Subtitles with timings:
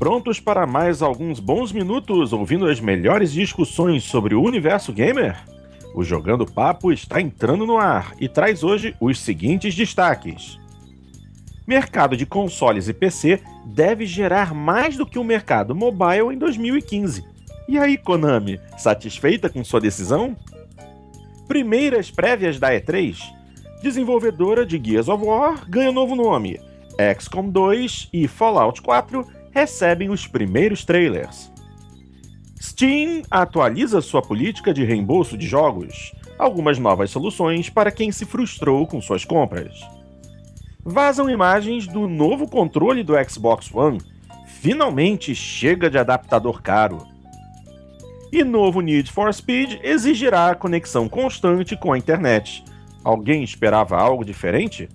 [0.00, 5.36] prontos para mais alguns bons minutos ouvindo as melhores discussões sobre o universo gamer?
[5.94, 10.58] O Jogando Papo está entrando no ar e traz hoje os seguintes destaques.
[11.66, 17.22] Mercado de consoles e PC deve gerar mais do que o mercado mobile em 2015.
[17.68, 20.34] E aí, Konami, satisfeita com sua decisão?
[21.46, 23.18] Primeiras prévias da E3.
[23.82, 26.58] Desenvolvedora de Gears of War ganha novo nome.
[27.18, 31.50] XCOM 2 e Fallout 4 recebem os primeiros trailers.
[32.60, 38.86] Steam atualiza sua política de reembolso de jogos, algumas novas soluções para quem se frustrou
[38.86, 39.74] com suas compras.
[40.84, 44.00] Vazam imagens do novo controle do Xbox One.
[44.46, 47.06] Finalmente chega de adaptador caro.
[48.32, 52.64] E novo Need for Speed exigirá conexão constante com a internet.
[53.02, 54.88] Alguém esperava algo diferente?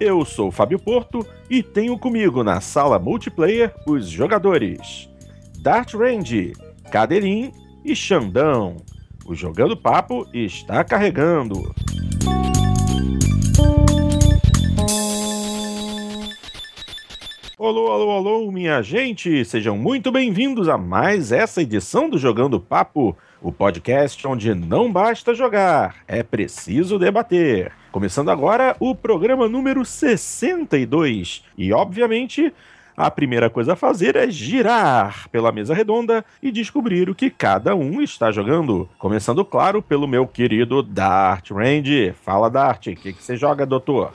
[0.00, 5.10] Eu sou Fábio Porto e tenho comigo na sala multiplayer os jogadores
[5.60, 6.52] Dart Range,
[6.92, 7.52] Cadelim
[7.84, 8.76] e Xandão.
[9.26, 11.74] O Jogando Papo está carregando.
[17.58, 19.44] Alô, alô, alô, minha gente!
[19.44, 25.34] Sejam muito bem-vindos a mais essa edição do Jogando Papo, o podcast onde não basta
[25.34, 27.72] jogar, é preciso debater.
[27.98, 31.42] Começando agora o programa número 62.
[31.58, 32.54] E, obviamente,
[32.96, 37.74] a primeira coisa a fazer é girar pela mesa redonda e descobrir o que cada
[37.74, 38.88] um está jogando.
[39.00, 42.14] Começando, claro, pelo meu querido Dart Range.
[42.22, 44.12] Fala, Dart, o que, que você joga, doutor?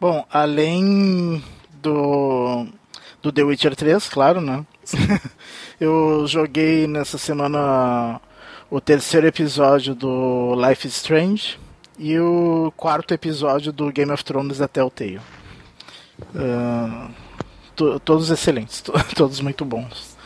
[0.00, 1.40] Bom, além
[1.80, 2.66] do,
[3.22, 4.66] do The Witcher 3, claro, né?
[5.78, 8.20] Eu joguei nessa semana
[8.68, 11.62] o terceiro episódio do Life is Strange
[11.98, 15.20] e o quarto episódio do Game of Thrones da Telltale.
[16.34, 17.10] Uh,
[17.74, 20.16] to, todos excelentes, to, todos muito bons.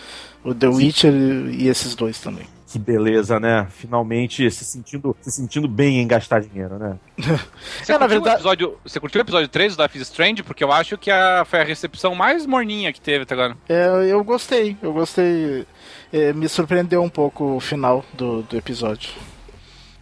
[0.45, 0.77] O The Sim.
[0.77, 2.47] Witcher e esses dois também.
[2.71, 3.67] Que beleza, né?
[3.71, 6.99] Finalmente se sentindo, se sentindo bem em gastar dinheiro, né?
[7.83, 8.35] Você, é, na verdade...
[8.35, 10.43] o episódio, você curtiu o episódio 3 do Life is Strange?
[10.43, 13.57] Porque eu acho que a, foi a recepção mais morninha que teve até agora.
[13.69, 15.67] É, eu gostei, eu gostei.
[16.13, 19.11] É, me surpreendeu um pouco o final do, do episódio.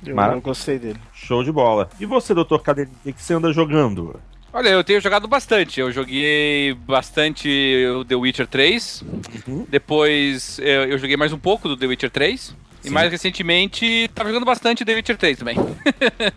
[0.05, 0.99] Eu, eu, gostei dele.
[1.13, 1.89] Show de bola.
[1.99, 4.21] E você, doutor Cadeirinho, o que você anda jogando?
[4.53, 5.81] Olha, eu tenho jogado bastante.
[5.81, 9.05] Eu joguei bastante o The Witcher 3.
[9.47, 9.67] Uhum.
[9.69, 12.57] Depois eu, eu, joguei mais um pouco do The Witcher 3.
[12.87, 15.57] E mais recentemente, tava jogando bastante The Witcher 3 também.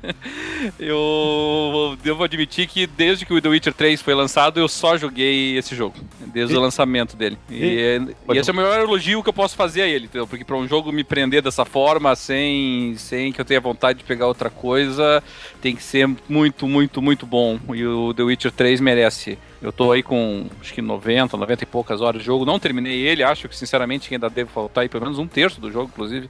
[0.79, 5.57] eu devo admitir que desde que o The Witcher 3 foi lançado, eu só joguei
[5.57, 5.95] esse jogo.
[6.33, 6.57] Desde e?
[6.57, 7.37] o lançamento dele.
[7.49, 10.27] E, e, e esse é o maior elogio que eu posso fazer a ele, entendeu?
[10.27, 14.05] Porque para um jogo me prender dessa forma, sem, sem que eu tenha vontade de
[14.05, 15.23] pegar outra coisa,
[15.61, 17.59] tem que ser muito, muito, muito bom.
[17.73, 21.67] E o The Witcher 3 merece eu tô aí com acho que 90, 90 e
[21.67, 22.45] poucas horas de jogo.
[22.45, 25.71] Não terminei ele, acho que sinceramente ainda deve faltar aí pelo menos um terço do
[25.71, 26.29] jogo, inclusive,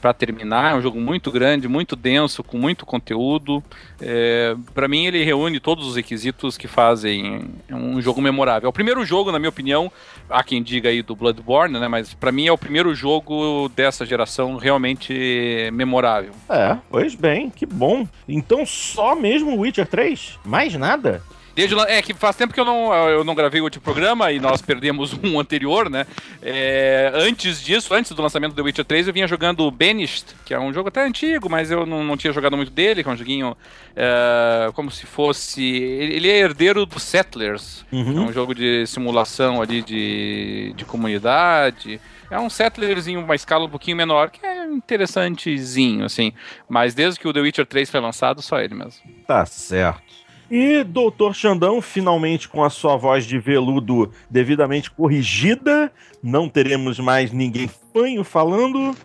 [0.00, 0.72] para terminar.
[0.72, 3.62] É um jogo muito grande, muito denso, com muito conteúdo.
[4.00, 8.68] É, para mim, ele reúne todos os requisitos que fazem um jogo memorável.
[8.68, 9.90] É o primeiro jogo, na minha opinião,
[10.30, 11.88] há quem diga aí do Bloodborne, né?
[11.88, 16.30] Mas para mim é o primeiro jogo dessa geração realmente memorável.
[16.48, 18.06] É, pois bem, que bom.
[18.28, 20.38] Então só mesmo Witcher 3?
[20.44, 21.22] Mais nada?
[21.58, 24.38] Desde é que faz tempo que eu não, eu não gravei o último programa e
[24.38, 26.06] nós perdemos um anterior, né?
[26.40, 30.54] É, antes disso, antes do lançamento do The Witcher 3, eu vinha jogando Banished, que
[30.54, 33.12] é um jogo até antigo, mas eu não, não tinha jogado muito dele, que é
[33.12, 33.56] um joguinho
[33.96, 35.60] é, como se fosse.
[35.60, 38.18] Ele é herdeiro do Settlers, uhum.
[38.18, 42.00] é um jogo de simulação ali de, de comunidade.
[42.30, 46.32] É um settlerzinho, uma escala um pouquinho menor, que é interessantezinho, assim.
[46.68, 49.02] Mas desde que o The Witcher 3 foi lançado, só ele mesmo.
[49.26, 50.27] Tá certo.
[50.50, 55.92] E Doutor Xandão, finalmente com a sua voz de veludo devidamente corrigida,
[56.22, 58.96] não teremos mais ninguém fanho falando.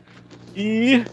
[0.56, 1.04] E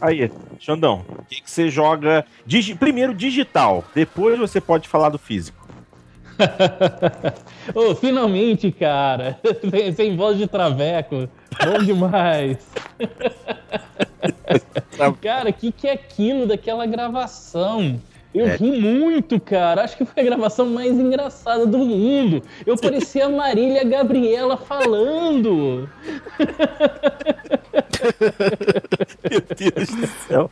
[0.00, 0.30] aí,
[0.60, 2.24] Xandão, o que, que, você joga?
[2.46, 5.58] Digi primeiro digital, depois você pode falar do físico.
[7.74, 9.40] oh, finalmente, cara!
[9.96, 11.28] sem, voz de traveco.
[11.64, 12.58] Bom demais!
[15.20, 18.00] cara, o que, que é aquilo daquela gravação?
[18.32, 18.54] Eu é.
[18.56, 19.82] ri muito, cara.
[19.82, 22.40] Acho que foi a gravação mais engraçada do mundo.
[22.64, 25.88] Eu parecia a Marília Gabriela falando.
[29.28, 30.48] Meu Deus do céu.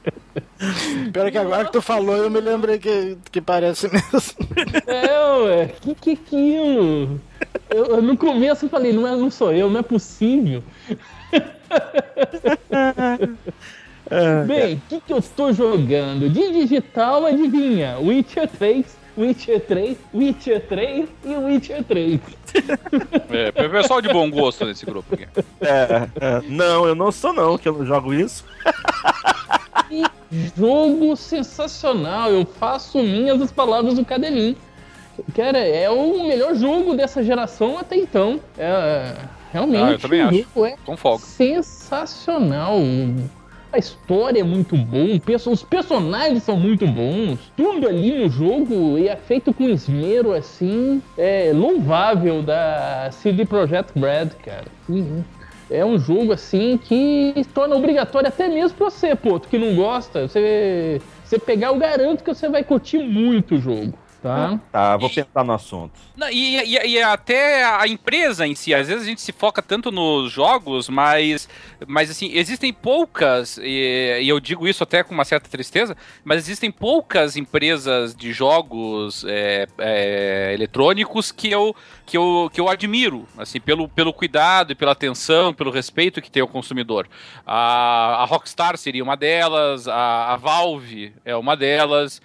[1.12, 4.32] Pior que agora que tu falou, eu me lembrei que, que parece mesmo.
[4.86, 5.66] É, ué.
[5.80, 7.20] Que que é aquilo?
[7.70, 10.64] Eu, eu no começo falei, não, é, não sou eu, não é possível.
[14.10, 16.28] É, Bem, o que, que eu estou jogando?
[16.30, 17.98] De digital, adivinha?
[18.00, 22.20] Witcher 3 Witcher 3, Witcher 3 e Witcher 3.
[23.30, 25.26] É, pessoal de bom gosto nesse grupo aqui.
[25.60, 28.44] É, é, não, eu não sou não, que eu não jogo isso.
[29.88, 30.04] Que
[30.56, 34.54] jogo sensacional, eu faço minhas as palavras do Cadelin.
[35.34, 38.38] Cara, é o melhor jogo dessa geração até então.
[38.58, 39.14] É,
[39.52, 40.64] realmente, Ah, eu também o acho.
[40.66, 41.24] é Com folga.
[41.24, 42.78] sensacional.
[43.72, 44.74] A história é muito
[45.24, 47.38] perso- os personagens são muito bons.
[47.56, 54.30] Tudo ali no jogo é feito com esmero, assim, é louvável da CD Projekt Red,
[54.42, 54.66] cara.
[54.88, 55.22] Uhum.
[55.70, 59.58] É um jogo, assim, que se torna obrigatório até mesmo pra você, pô, tu que
[59.58, 60.26] não gosta.
[60.26, 63.92] Você, você pegar, eu garanto que você vai curtir muito o jogo,
[64.22, 64.58] tá?
[64.72, 65.92] Tá, vou pensar no assunto.
[66.16, 69.60] Não, e, e- e até a empresa em si, às vezes a gente se foca
[69.60, 71.46] tanto nos jogos, mas,
[71.86, 76.38] mas assim, existem poucas, e, e eu digo isso até com uma certa tristeza, mas
[76.38, 83.26] existem poucas empresas de jogos é, é, eletrônicos que eu, que, eu, que eu admiro,
[83.36, 87.08] assim, pelo, pelo cuidado e pela atenção, pelo respeito que tem ao consumidor.
[87.46, 92.20] A, a Rockstar seria uma delas, a, a Valve é uma delas,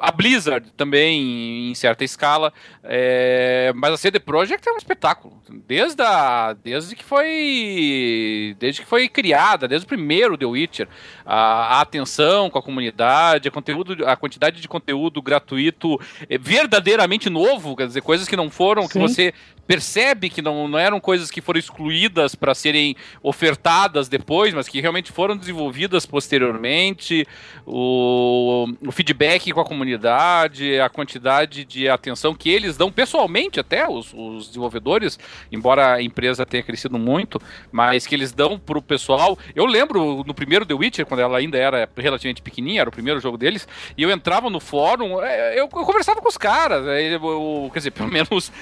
[0.00, 2.52] a Blizzard também, em certa escala.
[2.82, 5.40] É, mas a CD Projekt é um espetáculo.
[5.66, 8.56] Desde, a, desde que foi.
[8.58, 10.88] Desde que foi criada, desde o primeiro The Witcher.
[11.24, 17.30] A, a atenção com a comunidade, a, conteúdo, a quantidade de conteúdo gratuito é, verdadeiramente
[17.30, 19.00] novo, quer dizer, coisas que não foram, que Sim.
[19.00, 19.34] você
[19.66, 24.80] percebe que não, não eram coisas que foram excluídas para serem ofertadas depois, mas que
[24.80, 27.26] realmente foram desenvolvidas posteriormente.
[27.66, 33.88] O, o feedback com a comunidade, a quantidade de atenção que eles dão pessoalmente até,
[33.88, 35.18] os, os desenvolvedores,
[35.50, 37.40] embora a empresa tenha crescido muito,
[37.72, 39.38] mas que eles dão pro pessoal.
[39.54, 43.20] Eu lembro no primeiro The Witcher, quando ela ainda era relativamente pequenininha, era o primeiro
[43.20, 43.66] jogo deles,
[43.96, 47.78] e eu entrava no fórum, é, eu, eu conversava com os caras, é, eu- quer
[47.80, 48.52] dizer, pelo menos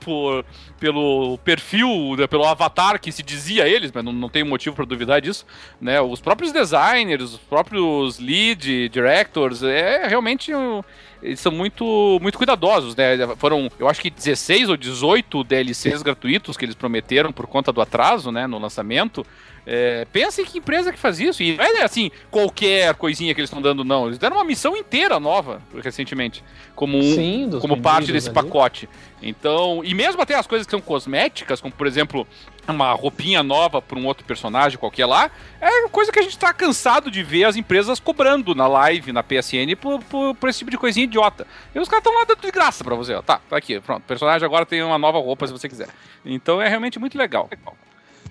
[0.00, 0.44] por,
[0.78, 4.84] pelo perfil, né, pelo avatar que se dizia eles, mas não, não tenho motivo para
[4.84, 5.46] duvidar disso,
[5.80, 6.00] né?
[6.00, 10.82] Os próprios designers, os próprios lead directors, é realmente um-
[11.22, 13.16] eles são muito muito cuidadosos, né?
[13.36, 17.80] Foram, eu acho que 16 ou 18 DLCs gratuitos que eles prometeram por conta do
[17.80, 19.24] atraso, né, no lançamento.
[19.68, 21.42] É, pensa em que empresa que faz isso.
[21.42, 24.06] E não é assim, qualquer coisinha que eles estão dando, não.
[24.06, 26.44] Eles deram uma missão inteira nova recentemente.
[26.76, 28.34] Como, um, Sim, como parte desse ali.
[28.34, 28.88] pacote.
[29.22, 32.26] Então, e mesmo até as coisas que são cosméticas, como por exemplo,
[32.68, 35.30] uma roupinha nova para um outro personagem qualquer lá,
[35.60, 39.22] é coisa que a gente tá cansado de ver as empresas cobrando na live, na
[39.22, 41.46] PSN, por, por, por esse tipo de coisinha idiota.
[41.74, 43.22] E os caras estão lá dando de graça pra você, ó.
[43.22, 44.02] Tá, tá aqui, pronto.
[44.02, 45.88] O personagem agora tem uma nova roupa se você quiser.
[46.24, 47.48] Então é realmente muito legal.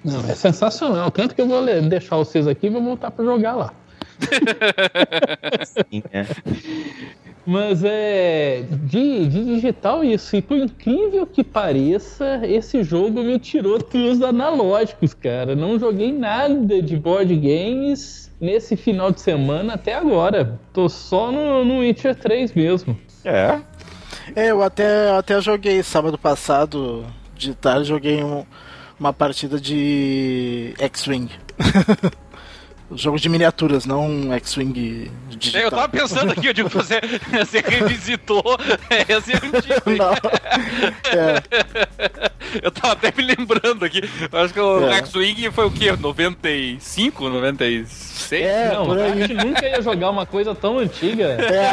[0.03, 1.09] Não, é sensacional.
[1.09, 3.73] Tanto que eu vou deixar vocês aqui e vou voltar pra jogar lá.
[5.65, 6.25] Sim, é.
[7.45, 8.63] Mas é.
[8.69, 10.35] De, de digital isso.
[10.35, 15.55] E por incrível que pareça, esse jogo me tirou dos analógicos, cara.
[15.55, 20.59] Não joguei nada de board games nesse final de semana até agora.
[20.73, 22.97] Tô só no, no Witcher 3 mesmo.
[23.23, 23.59] É,
[24.35, 27.05] É, eu até, até joguei sábado passado,
[27.37, 28.43] de tarde, joguei um-
[28.99, 31.29] uma partida de X-Wing.
[32.91, 35.61] Jogo de miniaturas, não um X-Wing digital.
[35.61, 37.01] É, Eu tava pensando aqui, eu digo, você,
[37.31, 38.43] você revisitou
[39.09, 39.89] esse antigo.
[39.97, 40.13] Não.
[41.11, 41.41] É,
[42.61, 44.01] Eu tava até me lembrando aqui.
[44.31, 44.97] Eu acho que o É.
[44.97, 45.91] X-Wing foi o quê?
[45.99, 48.31] 95, 96?
[48.45, 51.37] É, Não, por a gente nunca ia jogar uma coisa tão antiga.
[51.41, 51.71] é,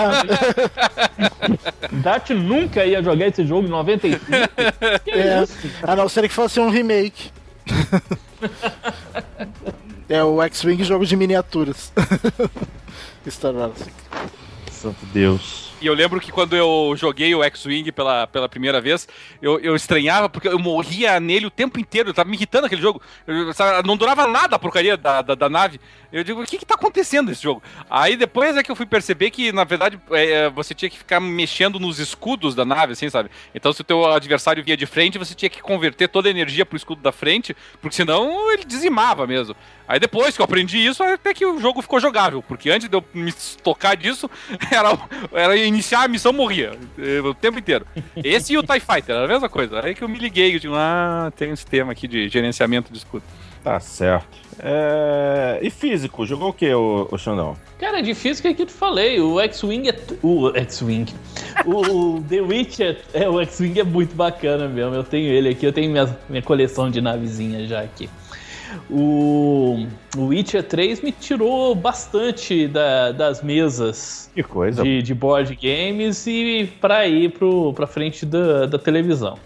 [1.93, 4.25] Dart nunca ia jogar esse jogo em 95.
[5.05, 5.43] Que é.
[5.43, 5.59] isso?
[5.83, 7.31] A não ser que fosse um remake.
[10.09, 11.93] É o X-Wing jogo de miniaturas.
[13.27, 13.79] Star Wars.
[14.71, 15.72] santo Deus.
[15.83, 19.09] E eu lembro que quando eu joguei o X-Wing pela, pela primeira vez,
[19.43, 22.11] eu, eu estranhava porque eu morria nele o tempo inteiro.
[22.11, 23.03] Eu tava me irritando aquele jogo.
[23.27, 25.81] Eu, sabe, não durava nada a porcaria da, da, da nave.
[26.13, 27.61] Eu digo, o que que tá acontecendo nesse jogo?
[27.91, 31.19] Aí depois é que eu fui perceber que, na verdade, é, você tinha que ficar
[31.19, 33.29] mexendo nos escudos da nave, assim, sabe?
[33.53, 36.65] Então, se o teu adversário via de frente, você tinha que converter toda a energia
[36.65, 39.57] pro escudo da frente, porque senão ele dizimava mesmo.
[39.89, 42.97] Aí depois que eu aprendi isso, até que o jogo ficou jogável, porque antes de
[42.97, 44.31] eu me tocar disso,
[44.71, 44.99] era,
[45.33, 47.87] era iniciar a missão morria eh, o tempo inteiro.
[48.23, 49.85] Esse e o TIE Fighter, era a mesma coisa.
[49.85, 52.99] Aí que eu me liguei, eu digo, ah, tem um sistema aqui de gerenciamento de
[52.99, 53.25] escudo.
[53.65, 54.27] Tá certo.
[54.59, 55.61] É...
[55.63, 57.57] E físico, jogou o que, o, o Xandão?
[57.79, 59.21] Cara, é difícil que eu te falei.
[59.21, 59.93] O X-Wing é.
[59.93, 61.07] t- O X-Wing.
[61.65, 63.01] O, o The Witcher.
[63.15, 64.95] É, o X-Wing é muito bacana mesmo.
[64.95, 68.11] Eu tenho ele aqui, eu tenho minha, minha coleção de navezinhas já aqui.
[68.91, 69.87] O,
[70.17, 74.83] o Witcher 3 me tirou bastante da, das mesas que coisa.
[74.83, 79.39] De, de board games e para ir pro, pra frente da, da televisão.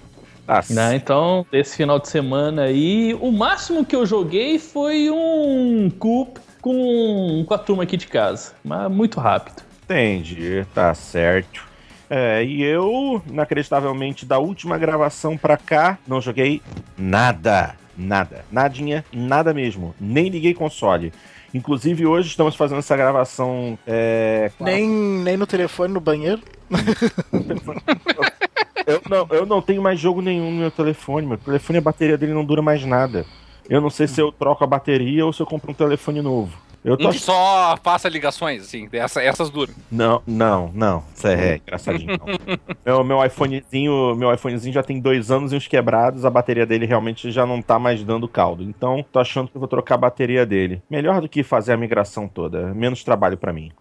[0.71, 0.95] Né?
[0.95, 7.45] Então, esse final de semana aí, o máximo que eu joguei foi um Coop com,
[7.47, 8.52] com a turma aqui de casa.
[8.64, 9.62] Mas muito rápido.
[9.85, 11.66] Entendi, tá certo.
[12.09, 16.62] É, e eu, inacreditavelmente, da última gravação pra cá, não joguei
[16.97, 17.75] nada.
[17.97, 18.45] Nada.
[18.50, 19.95] Nadinha, nada mesmo.
[20.00, 21.12] Nem liguei console.
[21.55, 23.79] Inclusive, hoje estamos fazendo essa gravação.
[23.87, 26.43] É, nem, nem no telefone, no banheiro.
[28.87, 31.26] eu, não, eu não tenho mais jogo nenhum no meu telefone.
[31.26, 33.25] Meu telefone, a bateria dele não dura mais nada.
[33.69, 36.57] Eu não sei se eu troco a bateria ou se eu compro um telefone novo.
[36.87, 37.09] Eu tô...
[37.09, 39.75] Um que só faça ligações, assim, essa, essas duram.
[39.90, 41.02] Não, não, não.
[41.12, 42.16] Isso é engraçadinho.
[42.87, 46.87] meu, meu iPhonezinho, meu iPhonezinho já tem dois anos e uns quebrados, a bateria dele
[46.87, 48.62] realmente já não tá mais dando caldo.
[48.62, 50.81] Então, tô achando que eu vou trocar a bateria dele.
[50.88, 52.73] Melhor do que fazer a migração toda.
[52.73, 53.73] Menos trabalho para mim.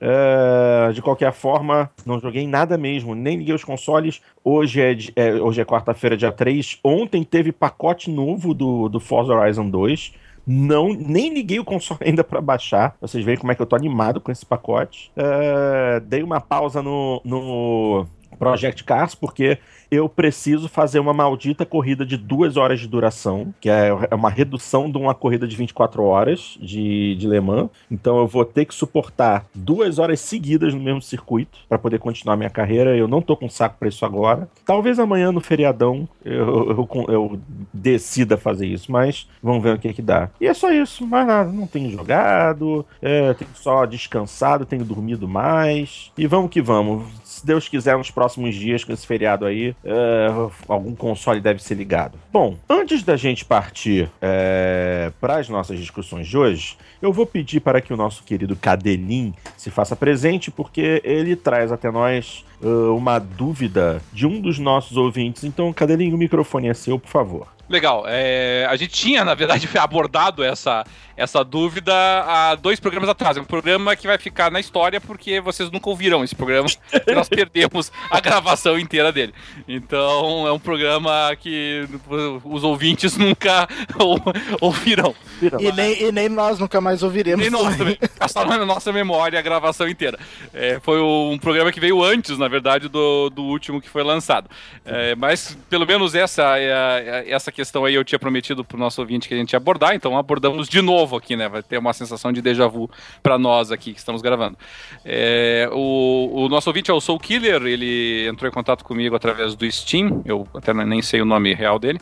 [0.00, 4.20] Uh, de qualquer forma, não joguei nada mesmo, nem liguei os consoles.
[4.42, 6.80] Hoje é, é hoje é quarta-feira, dia 3.
[6.82, 10.12] Ontem teve pacote novo do, do Forza Horizon 2.
[10.50, 12.96] Não, nem liguei o console ainda para baixar.
[13.02, 15.12] Vocês veem como é que eu tô animado com esse pacote.
[15.14, 18.06] Uh, dei uma pausa no, no
[18.38, 19.58] Project Cars, porque
[19.90, 24.30] eu preciso fazer uma maldita corrida de duas horas de duração, que é, é uma
[24.30, 27.70] redução de uma corrida de 24 horas de, de Le Mans.
[27.90, 32.36] Então eu vou ter que suportar duas horas seguidas no mesmo circuito para poder continuar
[32.36, 32.96] minha carreira.
[32.96, 34.48] Eu não tô com saco para isso agora.
[34.64, 37.40] Talvez amanhã no feriadão eu, eu, eu,
[37.72, 40.28] decida fazer isso, mas vamos ver o que é que dá.
[40.40, 41.50] E é só isso, mais nada.
[41.50, 46.12] Não tenho jogado, é, tenho só descansado, tenho dormido mais.
[46.16, 47.04] E vamos que vamos
[47.38, 51.74] se Deus quiser, nos próximos dias, com esse feriado aí, uh, algum console deve ser
[51.74, 52.18] ligado.
[52.32, 57.60] Bom, antes da gente partir é, para as nossas discussões de hoje, eu vou pedir
[57.60, 62.94] para que o nosso querido Cadelim se faça presente, porque ele traz até nós uh,
[62.96, 65.44] uma dúvida de um dos nossos ouvintes.
[65.44, 67.58] Então, Cadelim, o microfone é seu, por favor.
[67.68, 68.04] Legal.
[68.06, 70.84] É, a gente tinha, na verdade, abordado essa,
[71.18, 73.36] essa dúvida há dois programas atrás.
[73.36, 76.68] É um programa que vai ficar na história porque vocês nunca ouviram esse programa
[77.04, 79.34] e nós perdemos a gravação inteira dele.
[79.66, 81.88] Então é um programa que
[82.44, 83.68] os ouvintes nunca
[84.60, 85.12] ouvirão.
[85.58, 87.40] E nem, e nem nós nunca mais ouviremos.
[87.40, 87.98] Nem nós também.
[88.16, 90.16] Passou na nossa memória a gravação inteira.
[90.54, 94.48] É, foi um programa que veio antes, na verdade, do, do último que foi lançado.
[94.84, 99.00] É, mas pelo menos essa, é essa questão aí eu tinha prometido para o nosso
[99.00, 101.48] ouvinte que a gente ia abordar, então abordamos de novo novo aqui, né?
[101.48, 102.90] Vai ter uma sensação de déjà vu
[103.22, 104.56] para nós aqui que estamos gravando.
[105.04, 109.54] É, o, o, nosso ouvinte é o Soul Killer, ele entrou em contato comigo através
[109.54, 111.98] do Steam, eu até nem sei o nome real dele.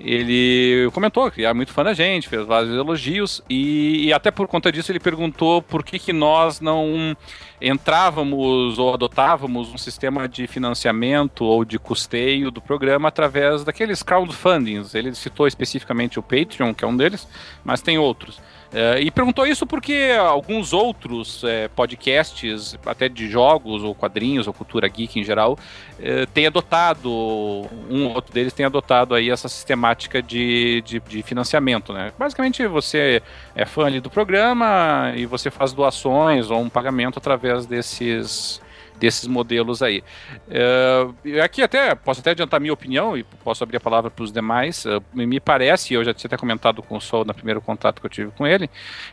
[0.00, 4.48] Ele comentou que é muito fã da gente, fez vários elogios e, e até por
[4.48, 7.14] conta disso ele perguntou por que, que nós não
[7.60, 14.94] entrávamos ou adotávamos um sistema de financiamento ou de custeio do programa através daqueles crowdfundings.
[14.94, 17.28] Ele citou especificamente o Patreon, que é um deles,
[17.62, 18.40] mas tem outros.
[18.72, 24.52] É, e perguntou isso porque alguns outros é, podcasts, até de jogos ou quadrinhos ou
[24.52, 25.58] cultura geek em geral,
[25.98, 31.22] é, têm adotado, um ou outro deles tem adotado aí essa sistemática de, de, de,
[31.22, 32.12] financiamento, né?
[32.16, 33.20] Basicamente você
[33.56, 38.60] é fã ali do programa e você faz doações ou um pagamento através desses
[39.00, 40.04] desses modelos aí.
[40.48, 44.30] Uh, aqui até posso até adiantar minha opinião e posso abrir a palavra para os
[44.30, 44.84] demais.
[44.84, 48.06] Uh, me parece, eu já tinha até comentado com o Sol no primeiro contato que
[48.06, 48.68] eu tive com ele,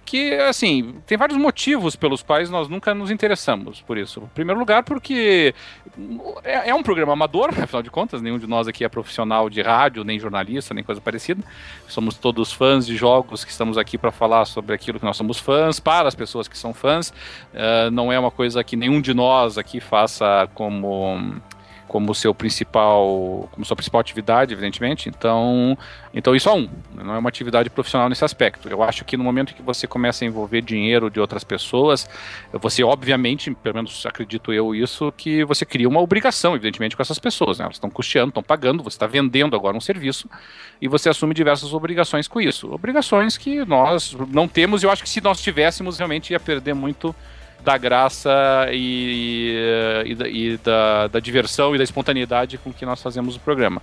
[0.05, 4.19] que assim tem vários motivos pelos quais nós nunca nos interessamos por isso.
[4.19, 5.55] Em primeiro lugar, porque
[6.43, 9.61] é, é um programa amador, afinal de contas, nenhum de nós aqui é profissional de
[9.61, 11.41] rádio, nem jornalista, nem coisa parecida.
[11.87, 15.39] Somos todos fãs de jogos que estamos aqui para falar sobre aquilo que nós somos
[15.39, 17.09] fãs, para as pessoas que são fãs.
[17.53, 21.39] Uh, não é uma coisa que nenhum de nós aqui que faça como
[21.87, 25.07] como seu principal como sua principal atividade, evidentemente.
[25.07, 25.77] Então,
[26.13, 28.67] então isso é um, não é uma atividade profissional nesse aspecto.
[28.67, 32.09] Eu acho que no momento que você começa a envolver dinheiro de outras pessoas,
[32.51, 37.19] você obviamente, pelo menos acredito eu isso, que você cria uma obrigação, evidentemente, com essas
[37.19, 37.59] pessoas.
[37.59, 37.63] Né?
[37.63, 40.29] Elas estão custeando, estão pagando, você está vendendo agora um serviço
[40.81, 42.69] e você assume diversas obrigações com isso.
[42.73, 44.83] Obrigações que nós não temos.
[44.83, 47.15] Eu acho que se nós tivéssemos, realmente ia perder muito
[47.63, 48.31] da graça
[48.71, 53.81] e, e, e da, da, diversão e da espontaneidade com que nós fazemos o programa.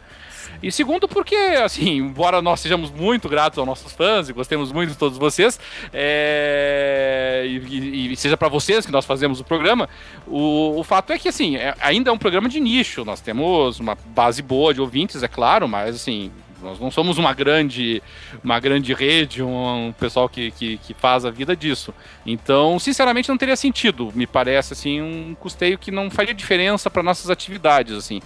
[0.63, 4.91] E segundo, porque, assim, embora nós sejamos muito gratos aos nossos fãs e gostemos muito
[4.91, 5.59] de todos vocês,
[5.93, 9.89] é, e, e, seja para vocês que nós fazemos o programa,
[10.27, 13.05] o, o fato é que, assim, é, ainda é um programa de nicho.
[13.05, 16.31] Nós temos uma base boa de ouvintes, é claro, mas, assim,
[16.65, 18.03] Nós não somos uma grande,
[18.43, 21.95] uma grande rede, um, um pessoal que, que, que, faz a vida disso.
[22.25, 24.11] Então, sinceramente, não teria sentido.
[24.15, 28.21] Me parece assim um custeio que não faria diferença para nossas atividades, assim.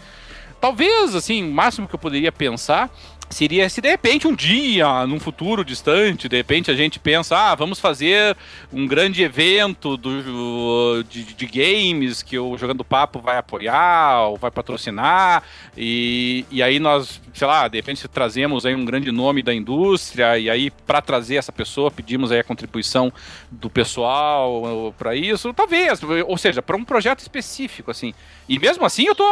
[0.61, 2.91] Talvez, assim, o máximo que eu poderia pensar
[3.31, 7.55] seria se de repente um dia, num futuro distante, de repente a gente pensa, ah,
[7.55, 8.37] vamos fazer
[8.73, 14.51] um grande evento do, de, de games que o Jogando Papo vai apoiar ou vai
[14.51, 15.43] patrocinar,
[15.77, 20.39] e, e aí nós, sei lá, de repente trazemos aí um grande nome da indústria,
[20.39, 23.13] e aí para trazer essa pessoa pedimos aí a contribuição
[23.51, 28.15] do pessoal para isso, talvez, ou seja, para um projeto específico, assim.
[28.49, 29.25] E mesmo assim eu tô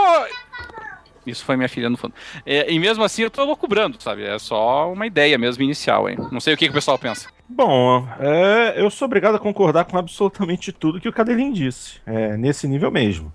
[1.27, 2.15] isso foi minha filha no fundo.
[2.45, 4.25] É, e mesmo assim eu tô cobrando, sabe?
[4.25, 6.17] É só uma ideia mesmo inicial, hein?
[6.31, 7.29] Não sei o que, que o pessoal pensa.
[7.49, 12.01] Bom, é, eu sou obrigado a concordar com absolutamente tudo que o Cadelin disse.
[12.07, 13.33] É, nesse nível mesmo.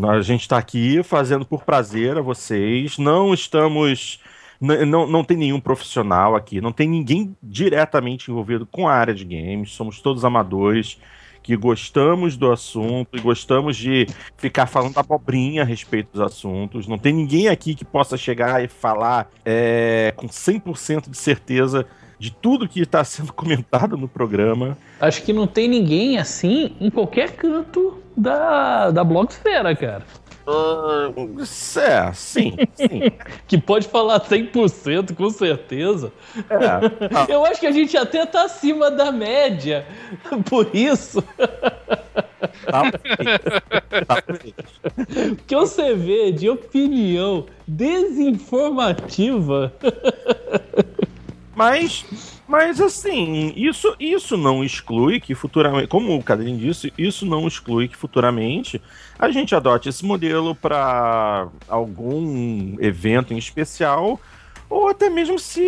[0.00, 2.98] A gente está aqui fazendo por prazer a vocês.
[2.98, 4.20] Não estamos.
[4.60, 9.24] Não, não tem nenhum profissional aqui, não tem ninguém diretamente envolvido com a área de
[9.24, 11.00] games, somos todos amadores
[11.42, 14.06] que gostamos do assunto e gostamos de
[14.36, 16.86] ficar falando abobrinha a respeito dos assuntos.
[16.86, 21.86] Não tem ninguém aqui que possa chegar e falar é, com 100% de certeza
[22.18, 24.78] de tudo que está sendo comentado no programa.
[25.00, 30.04] Acho que não tem ninguém assim em qualquer canto da, da blogosfera, cara.
[30.46, 31.42] Uh,
[31.78, 33.12] é, sim, sim.
[33.46, 36.12] que pode falar 100% com certeza.
[36.50, 37.32] É.
[37.32, 39.86] Eu acho que a gente até tá acima da média,
[40.50, 41.22] por isso.
[42.66, 42.90] Tá.
[44.06, 44.22] Tá.
[45.46, 49.72] que você vê de opinião desinformativa.
[51.54, 52.04] Mas
[52.52, 57.88] mas assim, isso, isso não exclui que futuramente, como o Cadrinho disse, isso não exclui
[57.88, 58.78] que futuramente
[59.18, 64.20] a gente adote esse modelo para algum evento em especial,
[64.72, 65.62] ou até mesmo se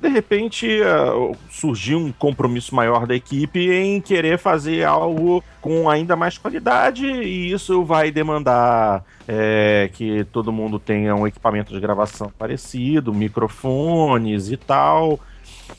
[0.00, 6.14] de repente uh, surgir um compromisso maior da equipe em querer fazer algo com ainda
[6.14, 12.32] mais qualidade, e isso vai demandar é, que todo mundo tenha um equipamento de gravação
[12.38, 15.18] parecido, microfones e tal.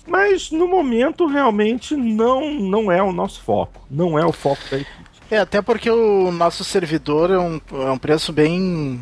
[0.06, 3.86] Mas no momento realmente não, não é o nosso foco.
[3.90, 5.06] Não é o foco da equipe.
[5.32, 9.02] É, até porque o nosso servidor é um, é um preço bem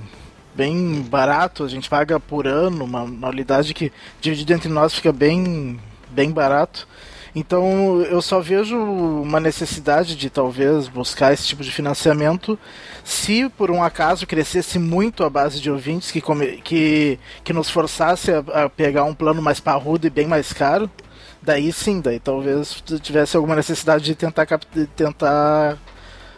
[0.55, 5.79] bem barato, a gente paga por ano, uma anualidade que dividido entre nós fica bem
[6.09, 6.87] bem barato.
[7.35, 12.59] Então eu só vejo uma necessidade de talvez buscar esse tipo de financiamento
[13.03, 17.69] se por um acaso crescesse muito a base de ouvintes que, come, que, que nos
[17.69, 20.89] forçasse a, a pegar um plano mais parrudo e bem mais caro,
[21.41, 25.79] daí sim, daí talvez tivesse alguma necessidade de tentar, de tentar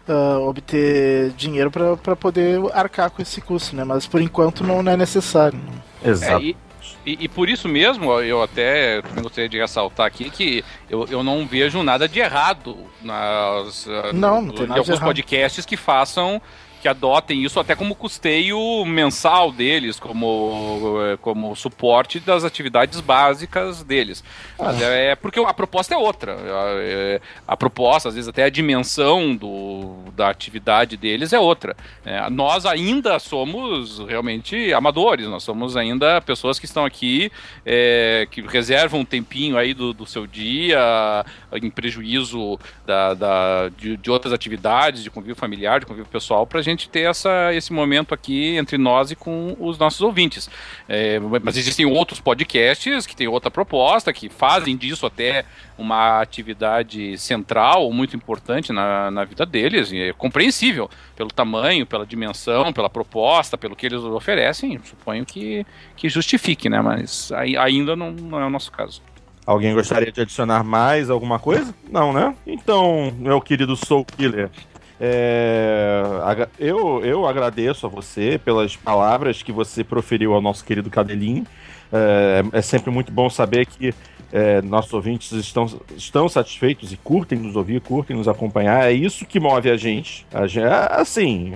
[0.08, 3.84] uh, obter dinheiro para poder arcar com esse custo, né?
[3.84, 5.60] Mas por enquanto não, não é necessário.
[6.04, 6.44] Exato.
[6.44, 6.58] É, e,
[7.06, 11.46] e, e, por isso mesmo, eu até gostaria de ressaltar aqui que eu, eu não
[11.46, 16.42] vejo nada de errado nas, não, não tem nada em alguns podcasts que façam
[16.86, 24.24] que adotem isso até como custeio mensal deles, como, como suporte das atividades básicas deles.
[24.60, 24.72] Ah.
[24.84, 26.38] é, porque a proposta é outra.
[26.78, 31.76] É, a proposta, às vezes até a dimensão do, da atividade deles é outra.
[32.06, 37.32] É, nós ainda somos realmente amadores, nós somos ainda pessoas que estão aqui,
[37.66, 43.98] é, que reservam um tempinho aí do, do seu dia, em prejuízo da, da de,
[43.98, 47.54] de, outras atividades, de convívio familiar, de convívio pessoal, para a gente gente ter essa,
[47.54, 50.50] esse momento aqui entre nós e com os nossos ouvintes.
[50.88, 55.46] É, mas existem outros podcasts que têm outra proposta, que fazem disso até
[55.78, 62.06] uma atividade central, muito importante na, na vida deles, e é compreensível pelo tamanho, pela
[62.06, 66.82] dimensão, pela proposta, pelo que eles oferecem, suponho que, que justifique, né?
[66.82, 69.02] Mas ainda não, não é o nosso caso.
[69.46, 71.74] Alguém gostaria de adicionar mais alguma coisa?
[71.90, 72.36] Não, né?
[72.48, 74.50] Então, meu querido Soul Killer,
[75.06, 81.46] é, eu, eu agradeço a você pelas palavras que você proferiu ao nosso querido Cadelinho.
[81.92, 83.94] É, é sempre muito bom saber que
[84.32, 85.66] é, nossos ouvintes estão,
[85.96, 88.90] estão satisfeitos e curtem nos ouvir, curtem nos acompanhar.
[88.90, 90.26] É isso que move a gente.
[90.34, 91.54] A gente assim,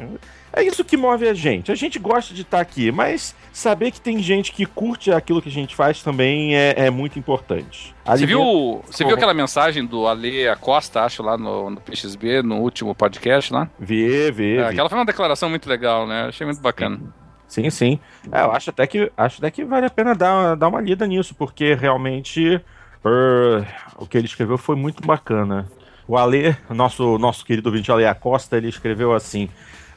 [0.54, 1.72] é isso que move a gente.
[1.72, 5.50] A gente gosta de estar aqui, mas saber que tem gente que curte aquilo que
[5.50, 7.96] a gente faz também é, é muito importante.
[8.06, 12.58] Você viu, você viu aquela mensagem do Ale Acosta, acho, lá no, no PXB, no
[12.58, 13.70] último podcast lá?
[13.80, 16.26] Vi, vi, é, Aquela foi uma declaração muito legal, né?
[16.30, 17.00] Achei muito bacana.
[17.48, 18.00] Sim, sim.
[18.32, 21.06] É, eu acho até que acho até que vale a pena dar, dar uma lida
[21.08, 22.56] nisso, porque realmente
[23.04, 23.66] uh,
[23.98, 25.68] o que ele escreveu foi muito bacana.
[26.08, 29.50] O Ale, nosso, nosso querido ouvinte Ale Acosta, ele escreveu assim: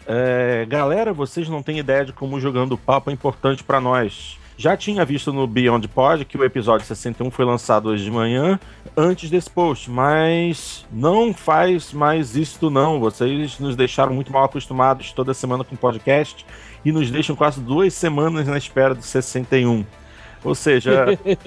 [0.06, 4.38] é, galera, vocês não têm ideia de como jogando papo é importante para nós.
[4.56, 8.60] Já tinha visto no Beyond Pod que o episódio 61 foi lançado hoje de manhã,
[8.96, 13.00] antes desse post, mas não faz mais isso não.
[13.00, 16.46] Vocês nos deixaram muito mal acostumados toda semana com podcast
[16.84, 19.84] e nos deixam quase duas semanas na espera do 61.
[20.44, 21.06] Ou seja.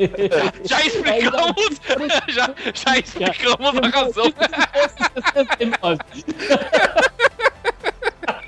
[0.64, 1.56] já explicamos!
[2.30, 4.26] já, já explicamos a razão.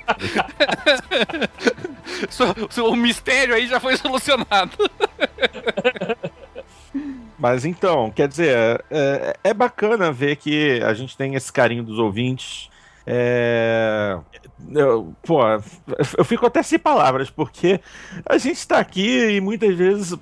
[2.82, 4.76] o mistério aí já foi solucionado.
[7.38, 11.98] Mas então, quer dizer, é, é, bacana ver que a gente tem esse carinho dos
[11.98, 12.68] ouvintes.
[13.10, 14.18] É,
[14.74, 15.40] eu, pô,
[16.18, 17.80] eu fico até sem palavras, porque
[18.26, 20.18] a gente está aqui e muitas vezes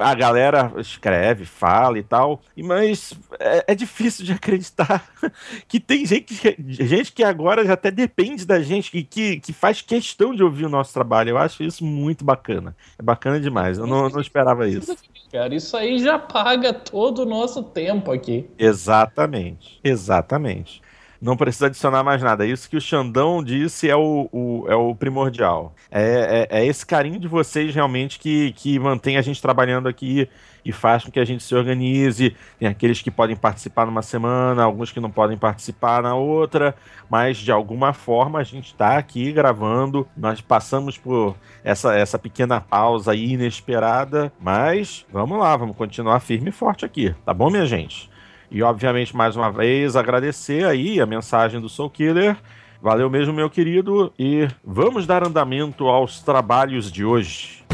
[0.00, 5.04] a galera escreve, fala e tal, mas é, é difícil de acreditar
[5.66, 9.82] que tem gente, gente que agora já até depende da gente, que, que, que faz
[9.82, 11.30] questão de ouvir o nosso trabalho.
[11.30, 12.76] Eu acho isso muito bacana.
[12.96, 13.78] É bacana demais.
[13.78, 14.96] Eu não, não esperava isso.
[15.32, 18.48] Cara, isso aí já paga todo o nosso tempo aqui.
[18.56, 20.86] Exatamente, exatamente
[21.20, 22.46] não precisa adicionar mais nada.
[22.46, 25.74] Isso que o Xandão disse é o, o é o primordial.
[25.90, 30.28] É, é, é, esse carinho de vocês realmente que, que mantém a gente trabalhando aqui
[30.64, 32.36] e faz com que a gente se organize.
[32.58, 36.74] Tem aqueles que podem participar numa semana, alguns que não podem participar na outra,
[37.08, 40.06] mas de alguma forma a gente está aqui gravando.
[40.16, 46.50] Nós passamos por essa, essa pequena pausa aí inesperada, mas vamos lá, vamos continuar firme
[46.50, 48.10] e forte aqui, tá bom, minha gente?
[48.50, 52.36] E, obviamente, mais uma vez, agradecer aí a mensagem do Soul Killer.
[52.80, 57.64] Valeu mesmo, meu querido, e vamos dar andamento aos trabalhos de hoje.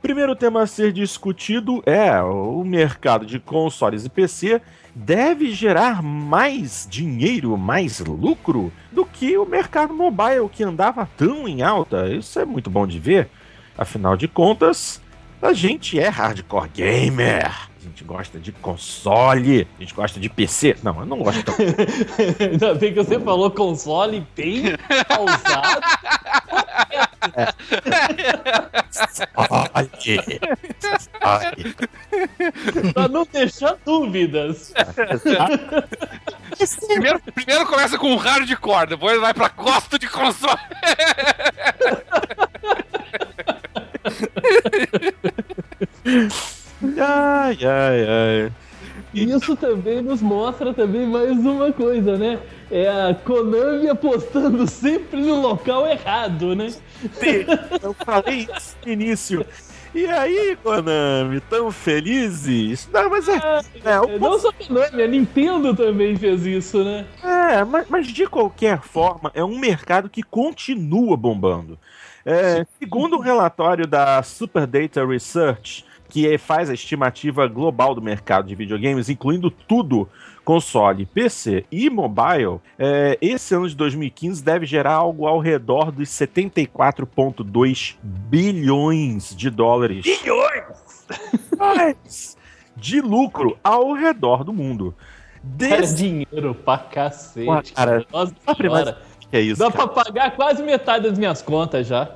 [0.00, 4.62] Primeiro tema a ser discutido é o mercado de consoles e PC
[4.94, 11.62] deve gerar mais dinheiro, mais lucro do que o mercado mobile que andava tão em
[11.62, 12.08] alta.
[12.08, 13.28] Isso é muito bom de ver.
[13.76, 15.02] Afinal de contas,
[15.46, 17.46] a gente é hardcore gamer.
[17.46, 20.76] A gente gosta de console, a gente gosta de PC.
[20.82, 21.62] Não, eu não gosto tanto.
[22.42, 25.80] Ainda bem que você falou console bem pausado.
[32.92, 34.74] pra não deixar dúvidas.
[36.88, 40.58] primeiro, primeiro começa com um hardcore, depois vai pra gosto de console.
[46.98, 48.52] ai, ai, ai.
[49.14, 52.38] Isso também nos mostra também mais uma coisa, né?
[52.70, 56.68] É a Konami apostando sempre no local errado, né?
[57.82, 59.46] Eu falei isso no início.
[59.94, 62.86] E aí, Konami, tão felizes?
[62.92, 63.36] Não, mas é.
[63.36, 67.06] é, é não só a Konami, a Nintendo também fez isso, né?
[67.22, 71.78] É, mas, mas de qualquer forma, é um mercado que continua bombando.
[72.26, 78.48] É, segundo um relatório da Super Data Research, que faz a estimativa global do mercado
[78.48, 80.08] de videogames, incluindo tudo,
[80.44, 86.08] console, PC e mobile, é, esse ano de 2015 deve gerar algo ao redor dos
[86.08, 90.04] 74,2 bilhões de dólares.
[90.04, 90.76] Bilhões!
[92.76, 94.94] de lucro ao redor do mundo.
[95.42, 95.92] Des...
[95.92, 97.48] É dinheiro pra cacete.
[97.48, 98.34] Ué, cara, Nossa,
[99.30, 99.58] que é isso?
[99.58, 99.88] Dá cara?
[99.88, 102.10] pra pagar quase metade das minhas contas já.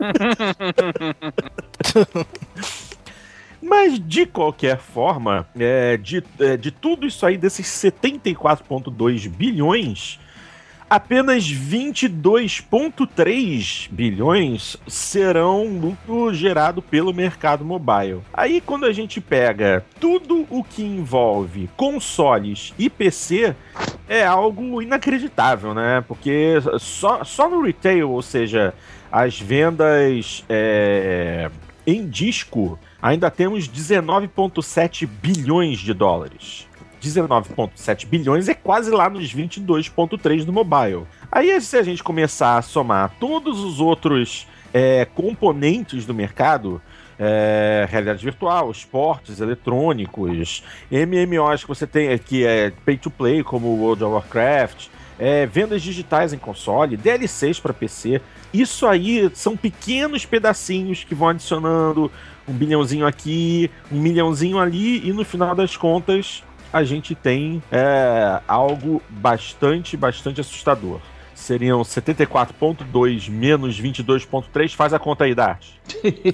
[3.62, 10.20] Mas, de qualquer forma, é, de, é, de tudo isso aí, desses 74,2 bilhões,
[10.94, 18.20] apenas 22,3 bilhões serão lucro gerado pelo mercado mobile.
[18.32, 23.56] Aí, quando a gente pega tudo o que envolve consoles e PC,
[24.08, 26.04] é algo inacreditável, né?
[26.06, 28.72] Porque só, só no retail, ou seja,
[29.10, 31.50] as vendas é,
[31.84, 36.68] em disco, ainda temos 19,7 bilhões de dólares.
[37.04, 41.04] 19,7 bilhões é quase lá nos 22,3 do mobile.
[41.30, 46.80] Aí, se a gente começar a somar todos os outros é, componentes do mercado,
[47.18, 53.68] é, realidade virtual, esportes eletrônicos, MMOs que você tem que é pay to play, como
[53.68, 54.88] World of Warcraft,
[55.18, 58.20] é, vendas digitais em console, DLCs para PC.
[58.52, 62.10] Isso aí são pequenos pedacinhos que vão adicionando
[62.48, 66.42] um bilhãozinho aqui, um milhãozinho ali, e no final das contas
[66.74, 70.98] a gente tem é, algo bastante, bastante assustador.
[71.32, 74.74] Seriam 74.2 menos 22.3.
[74.74, 75.66] Faz a conta aí, Dart.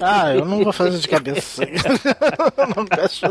[0.01, 1.63] Ah, eu não vou fazer de cabeça.
[2.75, 3.27] não peço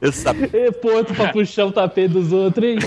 [0.00, 0.48] Eu sabia.
[0.52, 2.78] E ponto pra puxar o tapete dos outros, hein?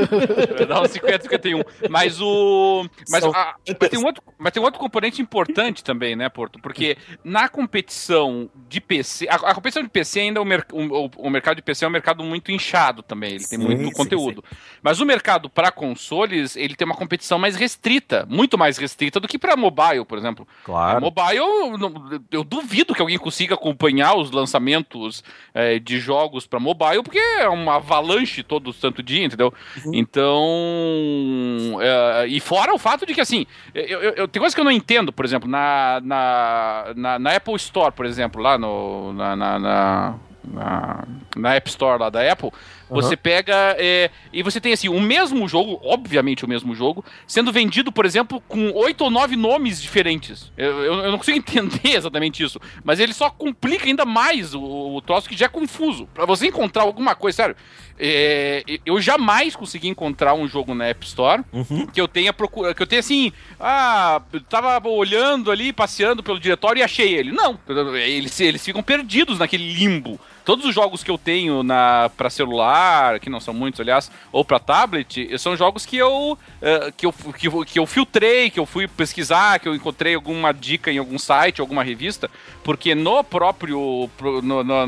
[0.68, 1.62] Dá um 50, 51.
[1.90, 2.86] Mas o.
[3.08, 6.58] Mas, a, mas, tem um outro, mas tem um outro componente importante também, né, Porto?
[6.60, 9.28] Porque na competição de PC.
[9.28, 11.90] A, a competição de PC ainda, o, mer, o, o, mercado de PC é um
[11.90, 13.30] mercado muito inchado também.
[13.30, 14.44] Ele tem sim, muito sim, conteúdo.
[14.48, 14.56] Sim.
[14.82, 19.28] Mas o mercado para consoles, ele tem uma competição mais restrita, muito mais restrita do
[19.28, 20.46] que para mobile, por exemplo.
[20.64, 20.98] Claro.
[20.98, 25.22] A mobile, eu, eu, duvido que alguém consiga acompanhar os lançamentos
[25.54, 29.52] é, de jogos para mobile, porque é uma avalanche todo santo dia, entendeu?
[29.84, 29.92] Uhum.
[29.94, 31.78] Então.
[31.80, 34.64] É, e fora o fato de que, assim, eu, eu, eu, tem coisas que eu
[34.64, 39.12] não entendo, por exemplo, na, na, na, na Apple Store, por exemplo, lá no.
[39.12, 40.14] na, na, na
[40.46, 41.04] na,
[41.36, 42.50] na App Store lá da Apple,
[42.88, 43.20] você uhum.
[43.20, 47.90] pega é, e você tem assim o mesmo jogo, obviamente o mesmo jogo, sendo vendido,
[47.90, 50.52] por exemplo, com oito ou nove nomes diferentes.
[50.56, 54.62] Eu, eu, eu, não consigo entender exatamente isso, mas ele só complica ainda mais o,
[54.62, 56.08] o troço que já é confuso.
[56.14, 57.56] Para você encontrar alguma coisa, sério,
[57.98, 61.86] é, eu jamais consegui encontrar um jogo na App Store uhum.
[61.86, 66.80] que eu tenha procurado, que eu tenha assim, ah, tava olhando ali, passeando pelo diretório
[66.80, 67.32] e achei ele.
[67.32, 67.58] Não,
[67.94, 70.20] eles, eles ficam perdidos naquele limbo.
[70.46, 74.44] Todos os jogos que eu tenho na para celular, que não são muitos, aliás, ou
[74.44, 78.60] para tablet, são jogos que eu, uh, que, eu, que, eu, que eu filtrei, que
[78.60, 82.30] eu fui pesquisar, que eu encontrei alguma dica em algum site, alguma revista,
[82.62, 84.08] porque no próprio,
[84.40, 84.86] no, no,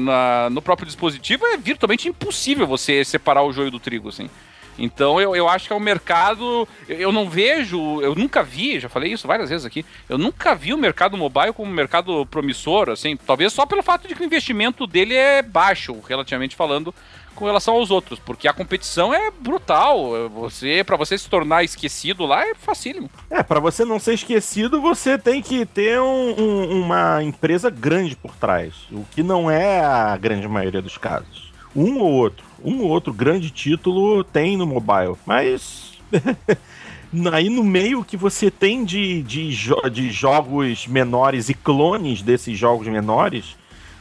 [0.48, 4.30] no próprio dispositivo é virtualmente impossível você separar o joio do trigo, assim.
[4.78, 6.66] Então eu, eu acho que é um mercado.
[6.88, 10.72] Eu não vejo, eu nunca vi, já falei isso várias vezes aqui, eu nunca vi
[10.72, 14.24] o mercado mobile como um mercado promissor, assim, talvez só pelo fato de que o
[14.24, 16.94] investimento dele é baixo, relativamente falando,
[17.38, 20.28] com relação aos outros, porque a competição é brutal.
[20.30, 23.08] Você, para você se tornar esquecido lá é facílimo.
[23.30, 28.16] É, para você não ser esquecido, você tem que ter um, um, uma empresa grande
[28.16, 31.47] por trás, o que não é a grande maioria dos casos.
[31.78, 35.92] Um ou outro um ou outro grande título tem no mobile, mas.
[37.32, 42.58] aí no meio que você tem de, de, jo de jogos menores e clones desses
[42.58, 43.56] jogos menores,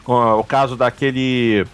[0.08, 1.65] o caso daquele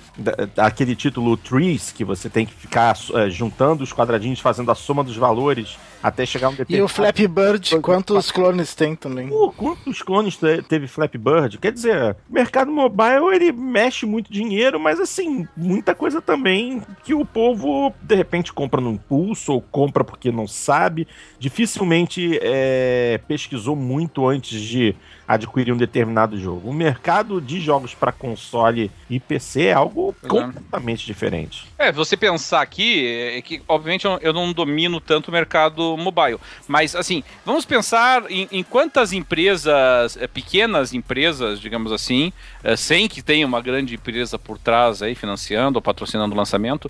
[0.56, 5.04] daquele título Trees, que você tem que ficar é, juntando os quadradinhos, fazendo a soma
[5.04, 6.82] dos valores até chegar um determinado...
[6.82, 9.30] E o Flappy Bird, quantos clones tem também?
[9.30, 11.58] Pô, quantos clones teve Flappy Bird?
[11.58, 17.14] Quer dizer, o mercado mobile, ele mexe muito dinheiro, mas assim, muita coisa também que
[17.14, 21.08] o povo, de repente, compra no impulso ou compra porque não sabe.
[21.40, 24.96] Dificilmente é, pesquisou muito antes de
[25.34, 26.70] adquirir um determinado jogo.
[26.70, 30.28] O mercado de jogos para console e PC é algo é.
[30.28, 31.66] completamente diferente.
[31.78, 36.96] É, você pensar aqui, é que obviamente eu não domino tanto o mercado mobile, mas
[36.96, 42.32] assim, vamos pensar em, em quantas empresas, é, pequenas empresas, digamos assim,
[42.64, 46.90] é, sem que tenha uma grande empresa por trás aí financiando ou patrocinando o lançamento,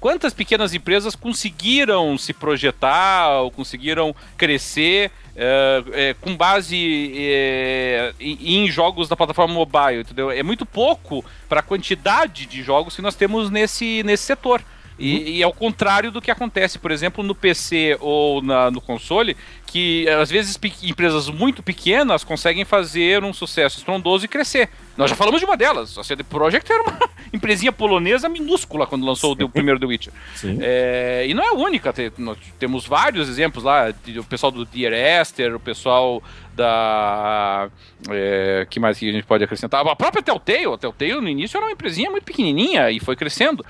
[0.00, 8.70] quantas pequenas empresas conseguiram se projetar ou conseguiram crescer é, é, com base é, em,
[8.70, 10.30] jogos da plataforma mobile, entendeu?
[10.30, 14.62] É muito pouco para a quantidade de jogos que nós temos nesse, nesse setor.
[14.98, 15.22] E, uhum.
[15.26, 20.08] e ao contrário do que acontece, por exemplo, no PC ou na, no console, que
[20.08, 24.70] às vezes empresas muito pequenas conseguem fazer um sucesso estrondoso e crescer.
[24.96, 25.98] Nós já falamos de uma delas.
[25.98, 26.98] A CD Projekt era uma
[27.32, 30.12] empresinha polonesa minúscula quando lançou o primeiro The Witcher.
[30.60, 31.92] É, e não é a única.
[32.16, 33.92] nós temos vários exemplos lá.
[34.18, 36.22] O pessoal do Dear Esther, o pessoal
[36.54, 37.68] da.
[38.08, 39.86] É, que mais que a gente pode acrescentar?
[39.86, 40.72] A própria Telltale.
[40.72, 43.64] A Telltale no início era uma empresinha muito pequenininha e foi crescendo.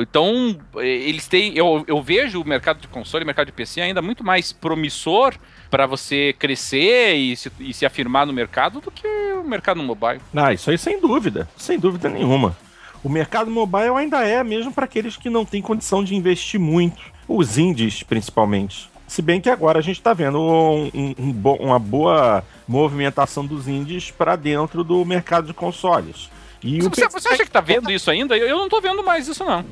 [0.00, 1.56] Então, eles têm.
[1.56, 5.13] Eu, eu vejo o mercado de console, o mercado de PC ainda muito mais promissor
[5.70, 10.20] para você crescer e se, e se afirmar no mercado do que o mercado mobile.
[10.34, 12.56] Ah, isso aí sem dúvida, sem dúvida nenhuma.
[13.02, 17.02] O mercado mobile ainda é mesmo para aqueles que não têm condição de investir muito,
[17.28, 18.88] os indies principalmente.
[19.06, 23.68] Se bem que agora a gente está vendo um, um, um, uma boa movimentação dos
[23.68, 26.30] indies para dentro do mercado de consoles.
[26.64, 28.34] E você, você acha que está vendo isso ainda?
[28.36, 29.62] Eu não estou vendo mais isso não.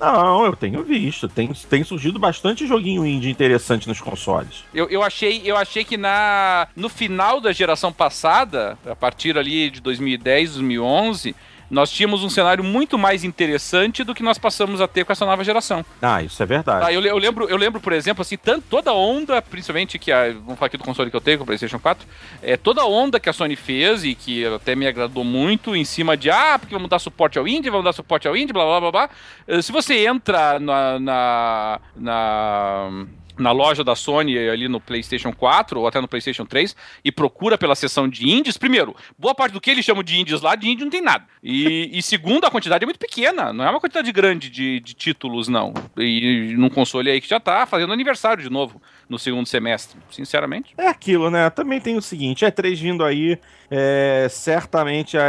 [0.00, 1.28] Não, eu tenho visto.
[1.28, 4.64] Tem, tem surgido bastante joguinho indie interessante nos consoles.
[4.72, 9.68] Eu, eu, achei, eu achei que na, no final da geração passada, a partir ali
[9.68, 11.36] de 2010, 2011,
[11.70, 15.26] nós tínhamos um cenário muito mais interessante do que nós passamos a ter com essa
[15.26, 15.84] nova geração.
[16.00, 16.84] Ah, isso é verdade.
[16.86, 20.10] Ah, eu, eu, lembro, eu lembro, por exemplo, assim, tanto, toda a onda, principalmente que
[20.10, 22.06] a, vamos falar aqui do console que eu tenho, com o PlayStation 4,
[22.42, 25.84] é, toda a onda que a Sony fez e que até me agradou muito em
[25.84, 28.64] cima de, ah, porque vamos dar suporte ao indie, vamos dar suporte ao indie, blá
[28.64, 29.10] blá blá blá.
[29.46, 33.06] Eh, se você entra na, na, na
[33.38, 36.74] na loja da Sony ali no PlayStation 4 ou até no PlayStation 3
[37.04, 40.40] e procura pela seção de indies, primeiro, boa parte do que eles chamam de indies
[40.40, 41.24] lá, de indie não tem nada.
[41.42, 44.94] E, e segundo, a quantidade é muito pequena, não é uma quantidade grande de, de
[44.94, 45.72] títulos, não.
[45.96, 50.74] E num console aí que já tá fazendo aniversário de novo no segundo semestre, sinceramente.
[50.76, 51.48] É aquilo, né?
[51.50, 53.38] Também tem o seguinte, é 3 vindo aí,
[53.70, 55.28] é, certamente a,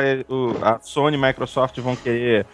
[0.61, 2.45] a Sony e Microsoft vão querer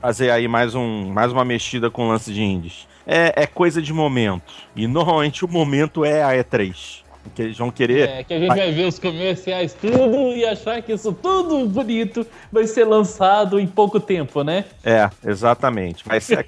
[0.00, 3.80] fazer aí mais, um, mais uma mexida com o lance de indies é, é coisa
[3.80, 4.52] de momento.
[4.74, 7.02] E normalmente o momento é a E3
[7.34, 8.08] que eles vão querer.
[8.08, 12.26] É, que a gente vai ver os comerciais tudo e achar que isso tudo bonito
[12.50, 14.64] vai ser lançado em pouco tempo, né?
[14.84, 16.04] É, exatamente.
[16.04, 16.46] Vai ser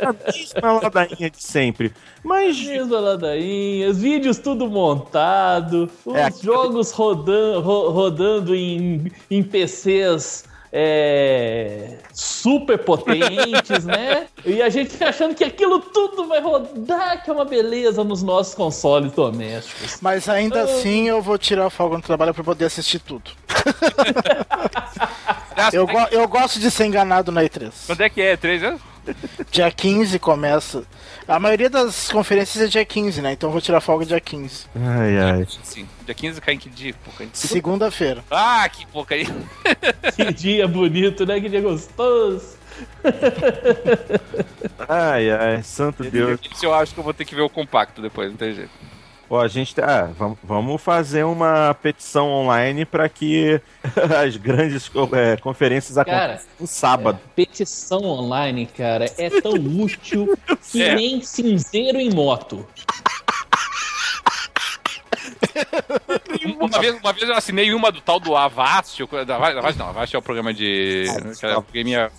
[0.00, 1.92] a mesma ladainha de sempre.
[2.22, 2.60] Mas.
[2.60, 10.49] Mesma ladainha, os vídeos tudo montado, os é, jogos rodando, ro rodando em, em PCs
[10.72, 14.26] é, super potentes, né?
[14.44, 18.22] E a gente fica achando que aquilo tudo vai rodar, que é uma beleza nos
[18.22, 19.98] nossos consoles domésticos.
[20.00, 20.64] Mas ainda ah.
[20.64, 23.30] assim eu vou tirar folga no trabalho para poder assistir tudo.
[25.72, 27.72] eu, go eu gosto de ser enganado na E3.
[27.86, 28.36] Quando é que é?
[28.36, 28.90] E3 é?
[29.50, 30.84] Dia 15 começa.
[31.26, 33.32] A maioria das conferências é dia 15, né?
[33.32, 34.66] Então eu vou tirar folga dia 15.
[34.74, 35.46] Ai, ai.
[35.62, 35.88] Sim.
[36.04, 36.94] Dia 15 cai em que dia?
[37.32, 38.24] Segunda-feira.
[38.30, 39.26] Ah, que aí.
[40.14, 41.40] que dia bonito, né?
[41.40, 42.58] Que dia gostoso.
[44.88, 46.40] ai, ai, santo Deus.
[46.62, 48.70] Eu acho que eu vou ter que ver o compacto depois, não tem jeito.
[49.32, 50.10] Ó, a gente ah,
[50.42, 53.60] vamos fazer uma petição online para que
[54.20, 57.20] as grandes é, conferências aconteçam no sábado.
[57.24, 60.36] É, petição online, cara, é tão útil
[60.72, 60.96] que é.
[60.96, 62.66] nem cinzeiro em moto.
[66.58, 70.16] uma, vez, uma vez eu assinei uma do tal do Avast, da Avast não, Avast
[70.16, 71.04] é o programa de.
[71.44, 72.10] Ah, é, minha,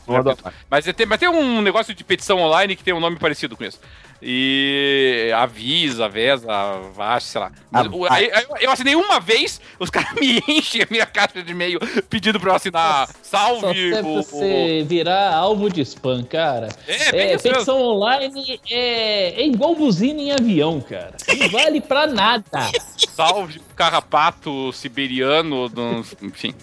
[0.70, 3.66] mas, tem, mas tem um negócio de petição online que tem um nome parecido com
[3.66, 3.82] isso.
[4.22, 6.48] E avisa, Vesa,
[6.94, 7.52] Vast, sei lá.
[7.74, 11.52] Ah, eu, eu, eu, assinei uma vez, os caras me enchem a minha caixa de
[11.52, 13.94] e-mail pedindo pra eu assinar salve.
[13.94, 14.86] Só o, você o...
[14.86, 16.70] virar alvo de spam, cara.
[16.88, 17.92] É, é petição mesmo.
[17.94, 21.16] online é, é igual buzina em avião, cara.
[21.40, 22.46] Não vale pra nada.
[23.16, 26.54] Salve carrapato siberiano, do, enfim.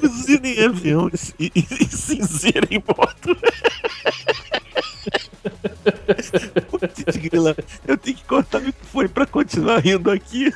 [0.00, 3.36] buzina em avião e, e, e cinzeiro em moto.
[7.86, 10.52] eu tenho que cortar o microfone pra continuar rindo aqui.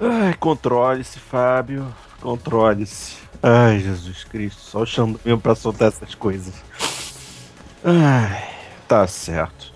[0.00, 1.94] Ai, controle-se, Fábio.
[2.20, 3.16] Controle-se.
[3.42, 4.60] Ai, Jesus Cristo.
[4.60, 6.54] Só o chão mesmo pra soltar essas coisas.
[7.84, 8.48] Ai,
[8.86, 9.72] tá certo.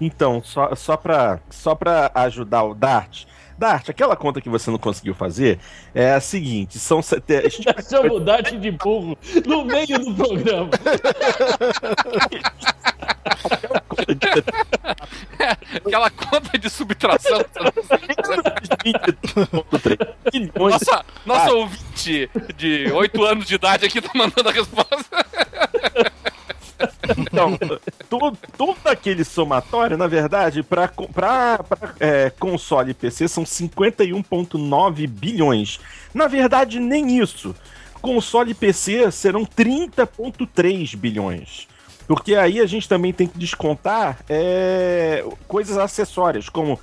[0.00, 3.24] Então, só, só, pra, só pra ajudar o Dart,
[3.58, 5.58] Dart, aquela conta que você não conseguiu fazer
[5.94, 7.00] é a seguinte: são.
[7.00, 7.64] A gente...
[7.88, 9.16] Chama o Dart de burro
[9.46, 10.70] no meio do programa.
[15.86, 17.44] Aquela conta de subtração.
[20.54, 25.26] nossa, nossa ouvinte de 8 anos de idade aqui tá mandando a resposta.
[27.18, 27.58] Então,
[28.08, 30.90] todo, aquele somatório, na verdade, para
[32.00, 35.80] é, console e PC são 51,9 bilhões.
[36.12, 37.54] Na verdade, nem isso.
[38.00, 41.66] Console e PC serão 30,3 bilhões.
[42.06, 46.78] Porque aí a gente também tem que descontar é, coisas acessórias, como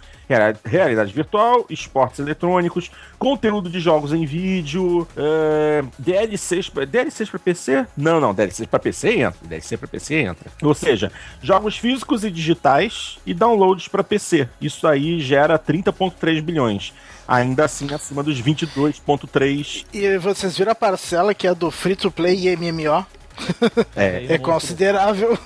[0.65, 7.85] realidade virtual, esportes eletrônicos, conteúdo de jogos em vídeo, uh, DLCs, DLCs para PC?
[7.95, 10.51] Não, não, DLCs para PC entra, DLC para PC entra.
[10.61, 14.47] Ou seja, jogos físicos e digitais e downloads para PC.
[14.61, 16.93] Isso aí gera 30.3 bilhões
[17.25, 19.85] ainda assim acima dos 22.3.
[19.93, 23.05] E vocês viram a parcela que é do free to play e MMO?
[23.95, 25.37] É, é considerável.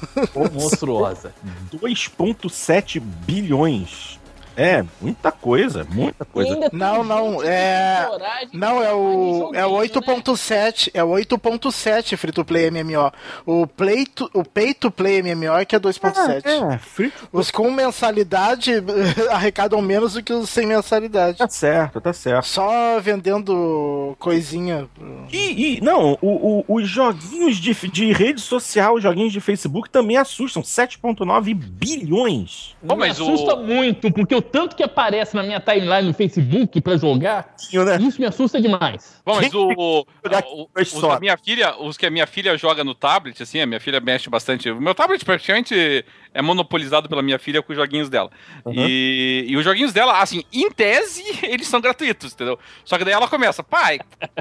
[0.54, 1.34] Monstruosa.
[1.72, 4.17] 2,7 bilhões
[4.58, 6.70] é, muita coisa, muita coisa.
[6.74, 8.10] Não, não, é.
[8.52, 9.52] Não, é o.
[9.54, 10.88] É o 8.7.
[10.88, 10.92] Né?
[10.96, 13.12] É o 8.7 free to play MMO.
[13.46, 16.42] O, play to, o pay to play MMO é que é 2.7.
[16.44, 18.72] Ah, é, free Os com mensalidade
[19.30, 21.38] arrecadam menos do que os sem mensalidade.
[21.38, 22.48] Tá certo, tá certo.
[22.48, 24.88] Só vendendo coisinha.
[25.32, 29.88] E, e não, o, o, os joguinhos de, de rede social, os joguinhos de Facebook
[29.88, 30.64] também assustam.
[30.64, 32.76] 7,9 bilhões.
[32.82, 33.64] Não, mas assusta o...
[33.64, 37.98] muito, porque o tanto que aparece na minha timeline no Facebook pra jogar, né?
[38.02, 39.22] isso me assusta demais.
[39.26, 41.14] Bom, mas o, o- o- só.
[41.14, 44.00] da minha filha, os que a minha filha joga no tablet, assim, a minha filha
[44.00, 44.70] mexe bastante.
[44.72, 48.30] O meu tablet praticamente é monopolizado pela minha filha com os joguinhos dela.
[48.72, 52.58] E, e os joguinhos dela, assim, em tese, eles são gratuitos, entendeu?
[52.86, 54.00] Só que daí ela começa, pai,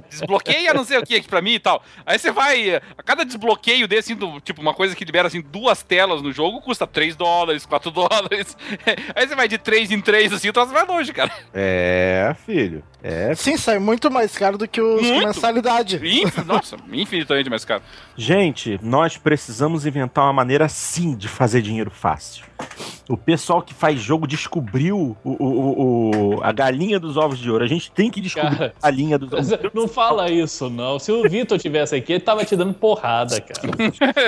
[0.09, 1.82] desbloqueia não sei o que aqui pra mim e tal.
[2.04, 5.82] Aí você vai, a cada desbloqueio desse, do, tipo, uma coisa que libera, assim, duas
[5.82, 8.57] telas no jogo, custa 3 dólares, 4 dólares.
[9.14, 11.30] Aí você vai de 3 em 3, assim, o troço vai longe, cara.
[11.55, 12.82] É, filho.
[13.03, 13.34] É.
[13.36, 15.26] Sim, sai muito mais caro do que os com Muito.
[15.26, 15.97] mensalidade.
[16.03, 17.82] Inf- Nossa, infinitamente mais caro.
[18.16, 22.44] Gente, nós precisamos inventar uma maneira sim de fazer dinheiro fácil.
[23.09, 27.62] O pessoal que faz jogo descobriu o, o- o- a galinha dos ovos de ouro.
[27.62, 29.70] A gente tem que descobrir Cara, a galinha dos ovos de ouro.
[29.72, 30.99] Não fala isso, não.
[30.99, 33.61] Se o Vitor tivesse aqui, ele tava te dando porrada, cara.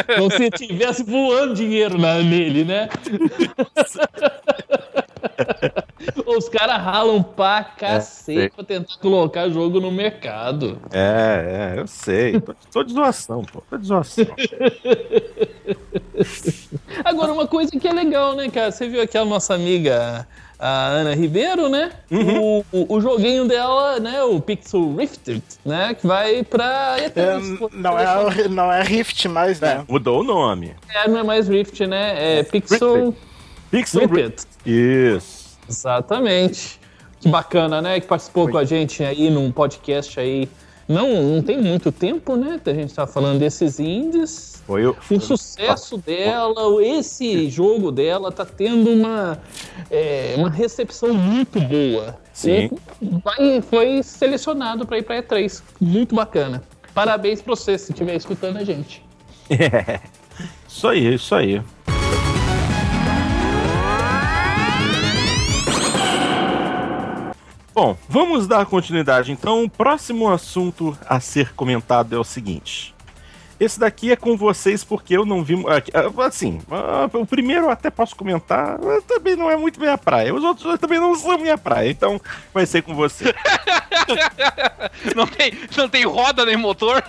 [0.08, 2.88] Então, se tivesse voando dinheiro na- nele, né?
[6.26, 8.48] Os caras ralam pra cacete sei.
[8.50, 10.80] pra tentar colocar jogo no mercado.
[10.92, 12.40] É, é, eu sei.
[12.40, 13.62] Tô, tô de zoação, pô.
[13.68, 14.26] Tô de zoação.
[17.04, 18.70] Agora, uma coisa que é legal, né, cara?
[18.70, 20.26] Você viu aquela nossa amiga,
[20.58, 21.92] a Ana Ribeiro, né?
[22.10, 24.22] O, o, o joguinho dela, né?
[24.24, 25.94] O Pixel Rifted, né?
[25.94, 27.70] Que vai pra É, E3.
[27.72, 29.84] não, é, não é Rift mais, né?
[29.88, 30.74] Mudou o nome.
[30.88, 32.38] É, não é mais Rift, né?
[32.38, 33.14] É Pixel
[33.70, 34.46] Pixel Rifted.
[34.64, 35.58] Isso.
[35.68, 36.80] Exatamente.
[37.20, 38.00] Que bacana, né?
[38.00, 40.48] Que participou com a gente aí num podcast aí.
[40.86, 42.58] Não, não tem muito tempo, né?
[42.62, 44.62] Que a gente tá falando desses indies.
[44.66, 44.96] Foi o.
[45.10, 49.38] O sucesso dela, esse jogo dela tá tendo uma,
[49.90, 52.16] é, uma recepção muito boa.
[52.32, 52.70] Sim.
[53.02, 55.62] E vai- foi selecionado para ir para E3.
[55.80, 56.62] Muito bacana.
[56.94, 59.04] Parabéns pra você se estiver escutando a gente.
[59.50, 60.00] É.
[60.68, 61.62] Isso aí, isso aí.
[67.78, 69.62] Bom, vamos dar continuidade então.
[69.62, 72.92] O próximo assunto a ser comentado é o seguinte.
[73.60, 75.54] Esse daqui é com vocês porque eu não vi.
[75.64, 80.34] ah, Assim, ah, o primeiro eu até posso comentar, também não é muito minha praia.
[80.34, 82.20] Os outros também não são minha praia, então
[82.52, 83.32] vai ser com você.
[85.14, 87.02] Não tem, não tem roda nem motor.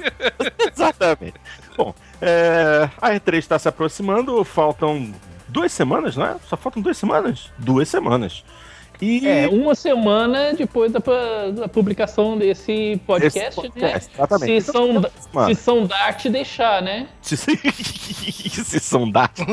[0.74, 1.34] Exatamente.
[1.76, 5.12] Bom, é, a E3 está se aproximando, faltam
[5.48, 6.36] duas semanas, não é?
[6.48, 7.50] Só faltam duas semanas?
[7.58, 8.44] Duas semanas.
[9.02, 11.00] E É, uma semana depois da,
[11.52, 14.14] da publicação desse podcast, Esse podcast, né?
[14.14, 14.60] exatamente.
[14.62, 14.92] Se São,
[15.32, 15.54] Mano.
[15.54, 17.08] se São Dart deixar, né?
[17.20, 17.36] se,
[18.78, 19.44] são dados.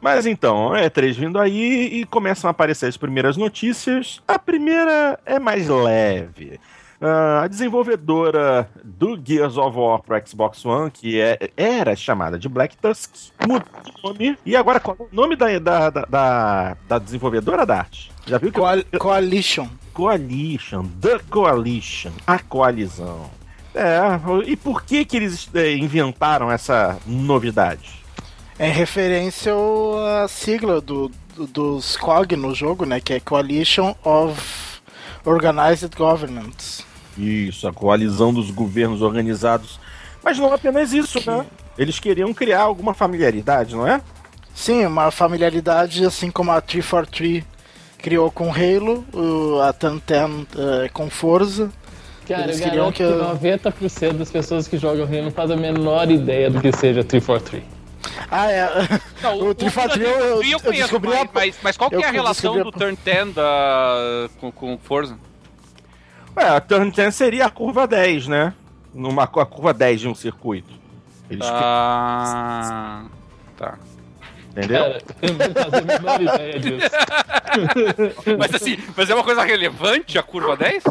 [0.00, 4.22] Mas então, a E3 vindo aí e começam a aparecer as primeiras notícias.
[4.26, 6.58] A primeira é mais leve.
[7.00, 12.48] Ah, a desenvolvedora do Gears of War para Xbox One, que é- era chamada de
[12.48, 13.10] Black Tusk,
[13.46, 13.66] mudou
[14.02, 14.38] o nome.
[14.46, 18.10] E agora, qual é o nome da, da, da, da- desenvolvedora da arte?
[18.26, 19.66] Já viu que Coal- Coalition.
[19.92, 23.30] Coalition, The Coalition, a coalizão.
[23.74, 23.98] É,
[24.46, 28.02] e por que que eles eh, inventaram essa novidade?
[28.58, 29.52] É em referência
[30.22, 33.00] à sigla do, do- dos COG no jogo, né?
[33.00, 34.73] Que é Coalition of
[35.24, 36.84] Organized Governments.
[37.16, 39.78] Isso, a coalizão dos governos organizados.
[40.22, 41.44] Mas não apenas isso, né?
[41.76, 44.00] Eles queriam criar alguma familiaridade, não é?
[44.54, 47.44] Sim, uma familiaridade assim como a 343
[47.98, 49.04] criou com Halo,
[49.62, 51.70] a Tantan eh, com Forza.
[52.28, 55.60] Cara, Eles eu queriam que que, 90% das pessoas que jogam Halo não fazem a
[55.60, 57.73] menor ideia do que seja 343.
[58.30, 58.68] Ah, é.
[59.22, 62.00] Não, o 343 eu, eu, eu conheço, descobri mas, a- mas, mas qual que eu
[62.00, 65.18] é a relação a- do Turn 10 da, com, com Forza?
[66.36, 68.52] Ué, a turn 10 seria a curva 10, né?
[68.92, 70.72] Numa a curva 10 de um circuito.
[71.30, 73.04] Eles Ah,
[73.56, 73.78] tá.
[74.50, 74.82] entendeu?
[74.84, 76.90] Cara, eu não fazia a menor ideia disso.
[78.38, 80.82] Mas assim, mas é uma coisa relevante a curva 10?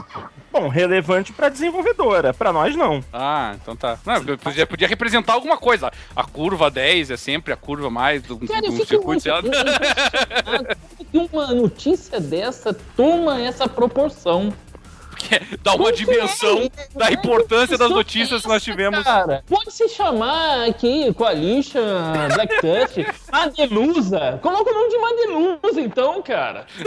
[0.54, 3.04] Bom, relevante pra desenvolvedora, pra nós não.
[3.12, 3.98] Ah, então tá.
[4.06, 5.92] Não, eu podia, podia representar alguma coisa.
[6.16, 9.28] A curva 10 é sempre a curva mais do, Cara, eu do fico circuito.
[9.32, 9.52] muito
[11.12, 14.54] que uma notícia dessa toma essa proporção.
[15.10, 19.04] Porque dá uma dimensão da importância das notícias que nós tivemos.
[19.04, 21.82] Cara, pode se chamar aqui Coalition,
[22.36, 24.38] Black Touch, Madelusa.
[24.40, 26.68] Coloca o nome de Madelusa, então, cara.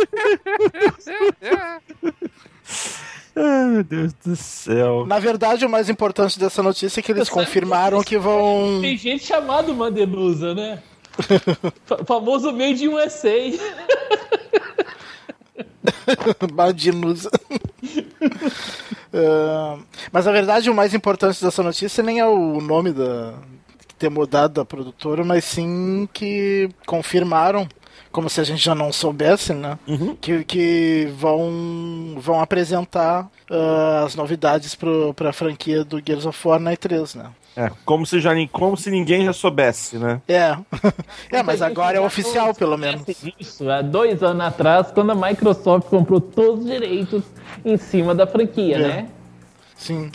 [3.37, 5.05] Ai, meu Deus do céu.
[5.07, 8.78] Na verdade, o mais importante dessa notícia é que eles confirmaram que vão.
[8.80, 10.82] Tem gente chamada Madelusa, né?
[11.87, 13.30] Fa- famoso Made in USA.
[16.53, 17.30] Badinusa.
[19.18, 19.78] Ah,
[20.12, 23.32] mas na verdade o mais importante dessa notícia nem é o nome da
[23.99, 27.66] ter mudado da produtora, mas sim que confirmaram
[28.17, 29.79] como se a gente já não soubesse, né?
[29.87, 30.17] Uhum.
[30.19, 36.59] Que, que vão, vão apresentar uh, as novidades pro, pra franquia do Gears of War
[36.59, 37.27] na E3, né?
[37.55, 40.23] É, como se, já, como se ninguém já soubesse, né?
[40.27, 40.57] É.
[41.31, 43.03] é, mas agora é oficial, pelo menos.
[43.39, 47.23] Isso, há dois anos atrás, quando a Microsoft comprou todos os direitos
[47.67, 48.79] em cima da franquia, É.
[48.79, 49.09] né?
[49.77, 50.11] Sim.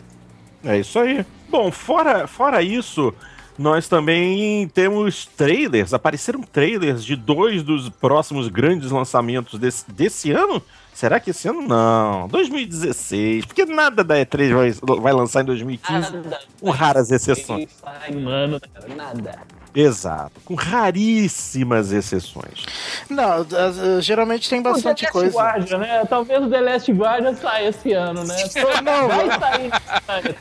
[0.66, 1.24] É isso aí.
[1.48, 3.14] Bom, fora, fora isso,
[3.58, 5.94] nós também temos trailers.
[5.94, 10.62] Apareceram trailers de dois dos próximos grandes lançamentos desse, desse ano.
[10.94, 11.62] Será que esse ano?
[11.62, 12.28] Não.
[12.28, 13.46] 2016.
[13.46, 16.12] Porque nada da E3 vai, vai lançar em 2015.
[16.12, 16.40] Nada.
[16.60, 17.70] Com raras exceções.
[17.84, 18.60] Ai, mano,
[18.96, 19.40] nada.
[19.74, 20.42] Exato.
[20.46, 22.66] Com raríssimas exceções.
[23.10, 25.38] Não, uh, geralmente tem bastante o The Last coisa.
[25.38, 26.06] Guardian, né?
[26.10, 28.36] Talvez o The Last Guardian saia esse ano, né?
[28.84, 29.40] Não, vai não.
[29.40, 30.36] sair.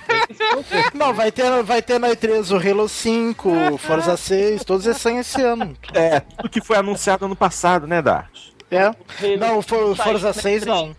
[0.95, 5.03] Não, vai ter, vai ter na E3 o Halo 5, o Forza 6, todos esses
[5.03, 5.77] saem esse ano.
[5.95, 8.51] É, tudo que foi anunciado ano passado, né, Dart?
[8.71, 8.93] É.
[9.37, 10.95] Não, o For- Forza 6 não.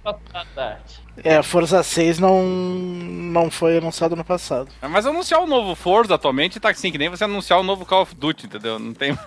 [1.24, 4.70] É, Forza 6 não, não foi anunciado no passado.
[4.82, 8.04] Mas anunciar o novo Forza atualmente tá assim, que nem você anunciar o novo Call
[8.04, 8.80] of Duty, entendeu?
[8.80, 9.18] Não tem.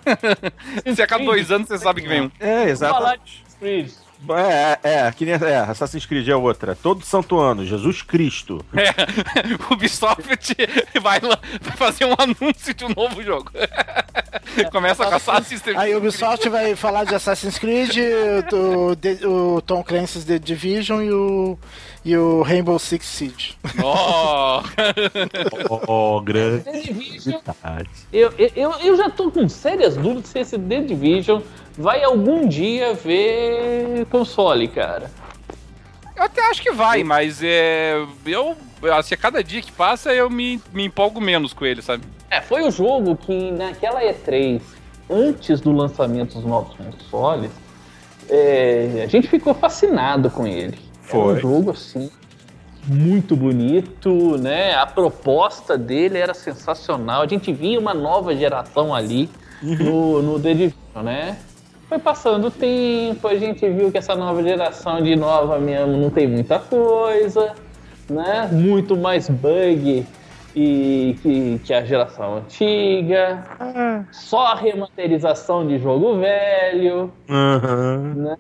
[0.94, 2.30] Se a cada dois anos você sabe que vem um.
[2.40, 3.20] É, Falar exato.
[3.24, 3.92] de Creed.
[4.30, 6.74] É, é, que nem é, Assassin's Creed é outra.
[6.74, 8.64] Todo santo ano, Jesus Cristo.
[8.74, 8.90] É,
[9.70, 10.56] o Ubisoft
[11.00, 13.50] vai, lá- vai fazer um anúncio de um novo jogo.
[14.70, 15.76] Começa com Assassin's Creed.
[15.76, 17.96] Aí o Ubisoft vai falar de Assassin's Creed,
[18.50, 21.58] do, de- o Tom Clancy's The Division e o,
[22.04, 23.54] e o Rainbow Six Siege.
[23.82, 24.62] Oh.
[25.86, 26.64] Oh, grande.
[26.64, 27.40] The Division,
[28.12, 31.40] eu, eu- eu, eu já tô com sérias dúvidas se esse The Division
[31.76, 35.10] vai algum dia ver console, cara.
[36.16, 38.04] Eu até acho que vai, mas é.
[38.24, 38.56] Eu.
[38.96, 42.04] Assim, a cada dia que passa eu me, me empolgo menos com ele, sabe?
[42.30, 44.60] É, foi o jogo que naquela E3,
[45.10, 47.50] antes do lançamento dos novos consoles,
[48.28, 50.78] é, a gente ficou fascinado com ele.
[51.08, 51.40] Era um Foi.
[51.40, 52.10] jogo assim
[52.86, 54.74] muito bonito, né?
[54.74, 57.22] A proposta dele era sensacional.
[57.22, 59.30] A gente via uma nova geração ali
[59.62, 61.38] no, no The Division, né?
[61.94, 66.10] Foi passando o tempo, a gente viu que essa nova geração de nova mesmo não
[66.10, 67.54] tem muita coisa,
[68.10, 68.48] né?
[68.50, 70.04] Muito mais bug
[70.56, 73.44] e que, que a geração antiga.
[74.10, 77.12] Só remasterização de jogo velho.
[77.30, 78.14] Aham.
[78.16, 78.36] Né?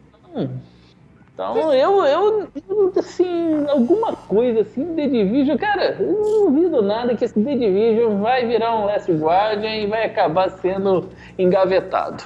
[1.32, 7.14] Então, eu, eu, eu, assim, alguma coisa assim, The Division, cara, eu não duvido nada
[7.14, 12.24] que esse The Division vai virar um Last Guardian e vai acabar sendo engavetado.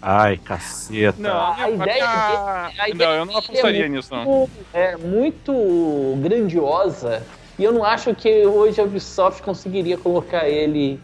[0.00, 1.20] Ai, caceta.
[1.20, 4.14] Não, A a ideia dele- a ideia não, eu não dele é apostaria muito- nisso,
[4.14, 4.50] não.
[4.72, 7.26] É muito grandiosa
[7.58, 11.00] e eu não acho que hoje a Ubisoft conseguiria colocar ele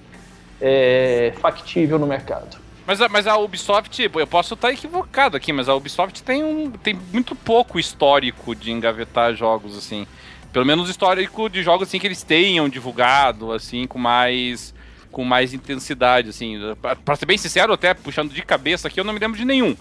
[0.61, 2.57] é, factível no mercado.
[2.86, 6.70] Mas, a- mas a Ubisoft, eu posso estar equivocado aqui, mas a Ubisoft tem, um,
[6.70, 10.07] tem muito pouco histórico de engavetar jogos, assim.
[10.53, 14.72] Pelo menos histórico de jogos assim que eles tenham divulgado, assim, com mais
[15.14, 16.58] com mais intensidade, assim.
[17.04, 19.76] Pra ser bem sincero, até puxando de cabeça aqui, eu não me lembro de nenhum.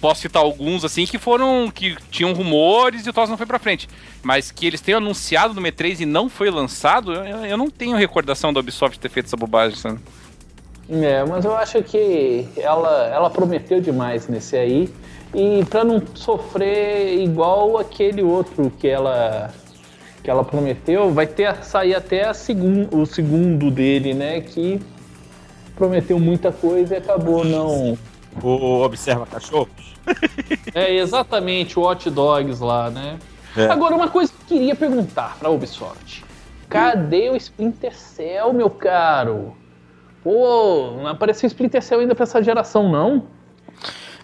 [0.00, 1.70] Posso citar alguns, assim, que foram.
[1.70, 3.88] que tinham rumores e o troço não foi pra frente.
[4.22, 7.96] Mas que eles tenham anunciado no E3 e não foi lançado, eu, eu não tenho
[7.96, 10.00] recordação da Ubisoft ter feito essa bobagem, sabe?
[10.88, 14.88] É, mas eu acho que ela, ela prometeu demais nesse aí.
[15.34, 19.52] E pra não sofrer igual aquele outro que ela
[20.22, 24.40] que ela prometeu, vai ter sair até a segun, o segundo dele, né?
[24.40, 24.80] Que
[25.74, 27.98] prometeu muita coisa e acabou não.
[28.42, 29.92] O Observa Cachorros?
[30.74, 33.18] É exatamente o Hot Dogs lá, né?
[33.56, 33.66] É.
[33.66, 36.24] Agora, uma coisa que eu queria perguntar pra Ubisoft:
[36.68, 39.54] cadê o Splinter Cell, meu caro?
[40.24, 43.24] Pô, não apareceu Splinter Cell ainda pra essa geração, não?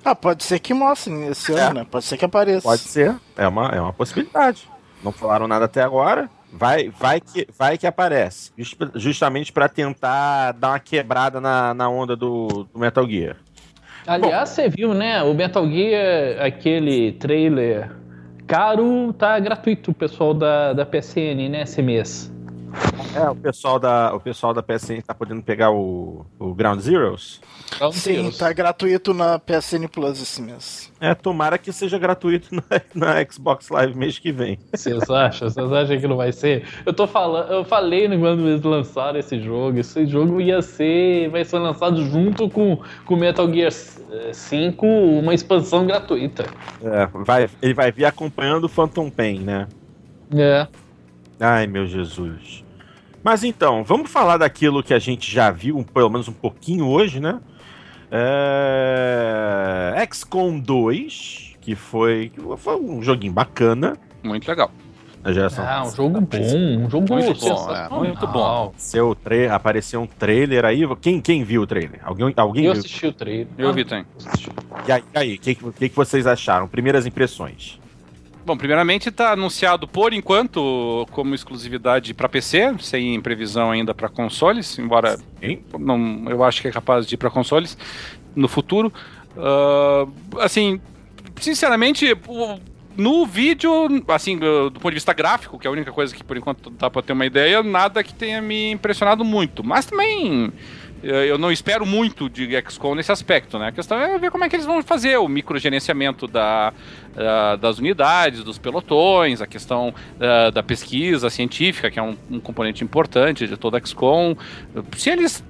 [0.05, 1.61] Ah, pode ser que mostrem esse É.
[1.61, 1.87] ano, né?
[1.89, 2.63] Pode ser que apareça.
[2.63, 3.15] Pode ser.
[3.37, 4.69] É uma, é uma possibilidade.
[5.03, 6.29] Não falaram nada até agora.
[6.53, 8.53] Vai, vai, que, vai que aparece.
[8.57, 13.37] Just- justamente pra tentar dar uma quebrada na, na onda do, do Metal Gear.
[14.07, 15.23] Aliás, você viu, né?
[15.23, 17.91] O Metal Gear, aquele trailer
[18.47, 21.63] caro, tá gratuito, o pessoal da, da PSN, né?
[21.63, 22.33] Esse mês.
[23.15, 27.41] É, o pessoal da, o pessoal da PSN tá podendo pegar o, o Ground Zeroes.
[27.93, 30.93] Sim, tá gratuito na PSN Plus esse mês.
[31.01, 32.63] É, tomara que seja gratuito na,
[32.95, 34.59] na Xbox Live mês que vem.
[34.73, 35.49] Vocês acham?
[35.49, 36.67] Vocês acham que não vai ser?
[36.85, 41.45] Eu tô falando, eu falei quando eles lançaram esse jogo, esse jogo ia ser, vai
[41.45, 43.73] ser lançado junto com com Metal Gear
[44.11, 46.47] eh, 5, uma expansão gratuita.
[46.83, 49.67] É, vai, ele vai vir acompanhando o Phantom Pain, né?
[50.35, 50.67] É.
[51.41, 52.65] Ai, meu Jesus.
[53.23, 57.21] Mas então, vamos falar daquilo que a gente já viu, pelo menos um pouquinho hoje,
[57.21, 57.41] né?
[58.11, 60.09] É...
[60.13, 63.97] XCOM 2, que foi, foi um joguinho bacana.
[64.23, 64.71] Muito legal.
[65.23, 68.05] A geração Ah, um jogo bom, um jogo Muito bom, sensacional.
[68.05, 68.73] é, muito bom.
[68.77, 69.55] Seu tra...
[69.55, 70.83] Apareceu um trailer aí.
[71.01, 72.01] Quem, quem viu o trailer?
[72.05, 72.81] Alguém, alguém Eu viu?
[72.81, 73.49] assisti o trailer.
[73.59, 74.07] Eu vi também.
[74.87, 76.69] E aí, e aí, o que, que, que vocês acharam?
[76.69, 77.81] Primeiras impressões.
[78.49, 84.79] Bom, primeiramente está anunciado por enquanto como exclusividade para PC, sem previsão ainda para consoles,
[84.79, 85.63] embora Hein?
[85.79, 87.77] não, eu acho que é capaz de ir para consoles
[88.35, 88.91] no futuro.
[89.37, 90.07] Ah,
[90.39, 90.81] assim,
[91.39, 92.17] sinceramente,
[92.97, 93.71] no vídeo,
[94.09, 96.89] assim, do, ponto de vista gráfico, que é a única coisa que por enquanto dá
[96.89, 99.63] para ter uma ideia, nada que tenha me impressionado muito.
[99.63, 100.51] Mas também
[101.03, 103.69] eu não espero muito de XCOM nesse aspecto, né?
[103.69, 106.73] A questão é ver como é que eles vão fazer o microgerenciamento da,
[107.61, 112.83] das unidades, dos pelotões, a questão ah, da pesquisa científica, que é um, um componente
[112.83, 114.37] importante de toda a XCOM.
[114.97, 115.45] Se eles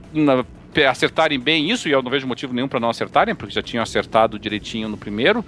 [0.88, 3.82] acertarem bem isso, e eu não vejo motivo nenhum para não acertarem, porque já tinham
[3.82, 5.44] acertado direitinho no primeiro,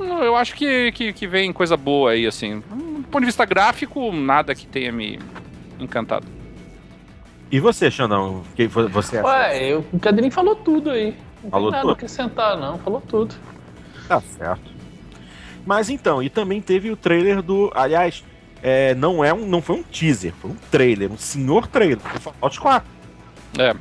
[0.00, 2.60] eu acho que, que, que vem coisa boa aí, assim.
[2.60, 5.18] Do ponto de vista gráfico, nada que tenha me
[5.78, 6.37] encantado.
[7.50, 8.42] E você, Xandão?
[8.54, 9.30] Que você achou?
[9.30, 11.16] Ué, eu, o Cadrinho falou tudo aí.
[11.42, 11.90] Não Falou tem nada tudo?
[11.90, 12.78] a acrescentar, não.
[12.78, 13.34] Falou tudo.
[14.06, 14.70] Tá certo.
[15.64, 17.70] Mas então, e também teve o trailer do.
[17.74, 18.24] Aliás,
[18.62, 22.20] é, não, é um, não foi um teaser, foi um trailer, um senhor trailer do
[22.20, 22.88] Fallout 4.
[23.58, 23.74] É.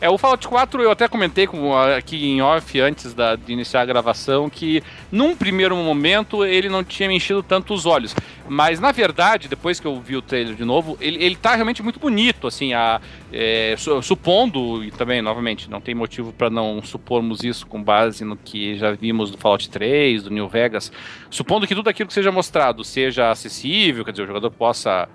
[0.00, 3.80] É, o Fallout 4 eu até comentei com, aqui em off antes da, de iniciar
[3.80, 4.80] a gravação que
[5.10, 8.14] num primeiro momento ele não tinha me enchido tanto os olhos.
[8.48, 11.82] Mas na verdade, depois que eu vi o trailer de novo, ele, ele tá realmente
[11.82, 13.00] muito bonito, assim, a,
[13.32, 18.24] é, su- supondo, e também, novamente, não tem motivo para não supormos isso com base
[18.24, 20.92] no que já vimos do Fallout 3, do New Vegas,
[21.28, 25.08] supondo que tudo aquilo que seja mostrado seja acessível, quer dizer, o jogador possa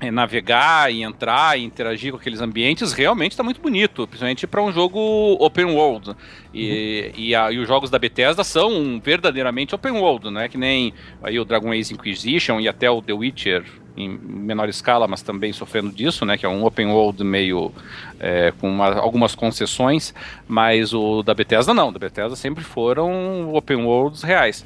[0.00, 4.62] é, navegar e entrar e interagir com aqueles ambientes, realmente está muito bonito, principalmente para
[4.62, 4.98] um jogo
[5.40, 6.14] open world.
[6.52, 10.58] E, e, a- e os jogos da Bethesda são verdadeiramente open world, não é que
[10.58, 10.92] nem
[11.22, 13.64] aí o Dragon Age Inquisition e até o The Witcher
[13.96, 17.72] em menor escala, mas também sofrendo disso, né, que é um open world meio
[18.20, 20.14] é, com uma- algumas concessões,
[20.46, 24.64] mas o da Bethesda não, da Bethesda sempre foram open worlds reais.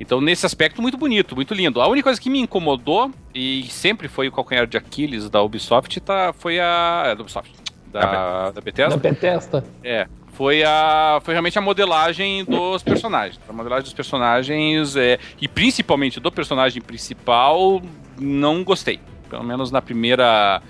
[0.00, 1.78] Então, nesse aspecto, muito bonito, muito lindo.
[1.80, 6.00] A única coisa que me incomodou, e sempre foi o calcanhar de Aquiles da Ubisoft,
[6.00, 7.02] tá, foi a.
[7.08, 7.52] É, da Ubisoft.
[7.92, 8.96] Da, da Da Bethesda.
[8.96, 9.64] Bethesda.
[9.84, 10.06] É.
[10.32, 13.38] Foi, a, foi realmente a modelagem dos personagens.
[13.46, 17.82] A modelagem dos personagens, é, e principalmente do personagem principal,
[18.18, 19.00] não gostei.
[19.28, 20.62] Pelo menos na primeira.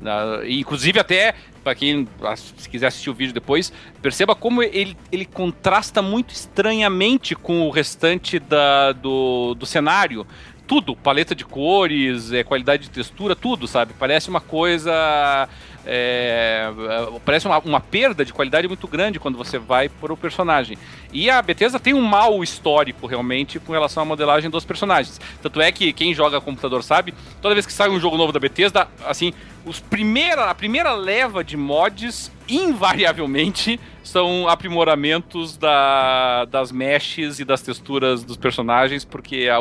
[0.00, 1.34] na- inclusive, até,
[1.68, 2.08] para quem
[2.56, 7.70] se quiser assistir o vídeo depois, perceba como ele, ele contrasta muito estranhamente com o
[7.70, 10.26] restante da, do, do cenário.
[10.66, 13.92] Tudo, paleta de cores, é, qualidade de textura, tudo, sabe?
[13.98, 15.48] Parece uma coisa.
[15.86, 20.16] é, é, parece uma, uma perda de qualidade muito grande quando você vai para o
[20.16, 20.78] personagem.
[21.12, 25.18] E a Bethesda tem um mau histórico realmente com relação à modelagem dos personagens.
[25.42, 28.40] Tanto é que quem joga computador sabe, toda vez que sai um jogo novo da
[28.40, 29.32] Bethesda, assim,
[29.68, 37.60] os primeira, a primeira leva de mods, invariavelmente, são aprimoramentos da, das meshes e das
[37.60, 39.58] texturas dos personagens, porque a,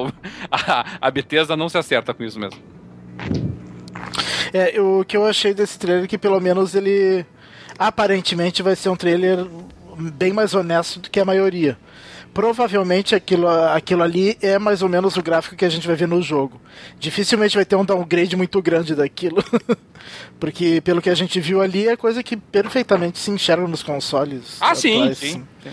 [0.52, 2.60] a, a Bethesda não se acerta com isso mesmo.
[4.54, 7.26] É, o que eu achei desse trailer é que pelo menos ele
[7.78, 9.46] aparentemente vai ser um trailer
[9.98, 11.78] bem mais honesto do que a maioria.
[12.38, 16.08] Provavelmente aquilo, aquilo ali é mais ou menos o gráfico que a gente vai ver
[16.08, 16.62] no jogo.
[17.00, 19.44] Dificilmente vai ter um downgrade muito grande daquilo.
[20.40, 24.60] Porque pelo que a gente viu ali é coisa que perfeitamente se enxerga nos consoles.
[24.62, 25.44] Ah, sim, atuais, sim.
[25.64, 25.72] sim,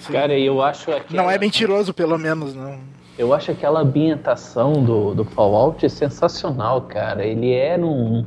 [0.00, 0.10] sim.
[0.10, 2.78] Cara, eu acho aquela, Não é mentiroso, pelo menos, não.
[3.18, 7.22] Eu acho aquela ambientação do, do Fallout sensacional, cara.
[7.22, 8.24] Ele é num.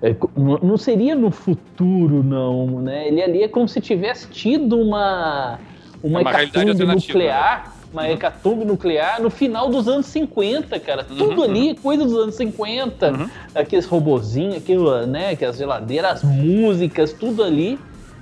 [0.00, 3.08] é, não não seria no futuro, não, né?
[3.08, 5.58] Ele ali é como se tivesse tido uma.
[6.02, 7.74] Uma, É uma hecatombe nuclear.
[7.92, 11.02] Uma hecatombe nuclear no final dos anos 50, cara.
[11.04, 13.10] Tudo ali é coisa dos anos 50.
[13.10, 13.28] Uhum.
[13.54, 15.30] Aqueles robozinhos, aquilo, né?
[15.30, 17.78] Aquelas geladeiras, as músicas, tudo ali.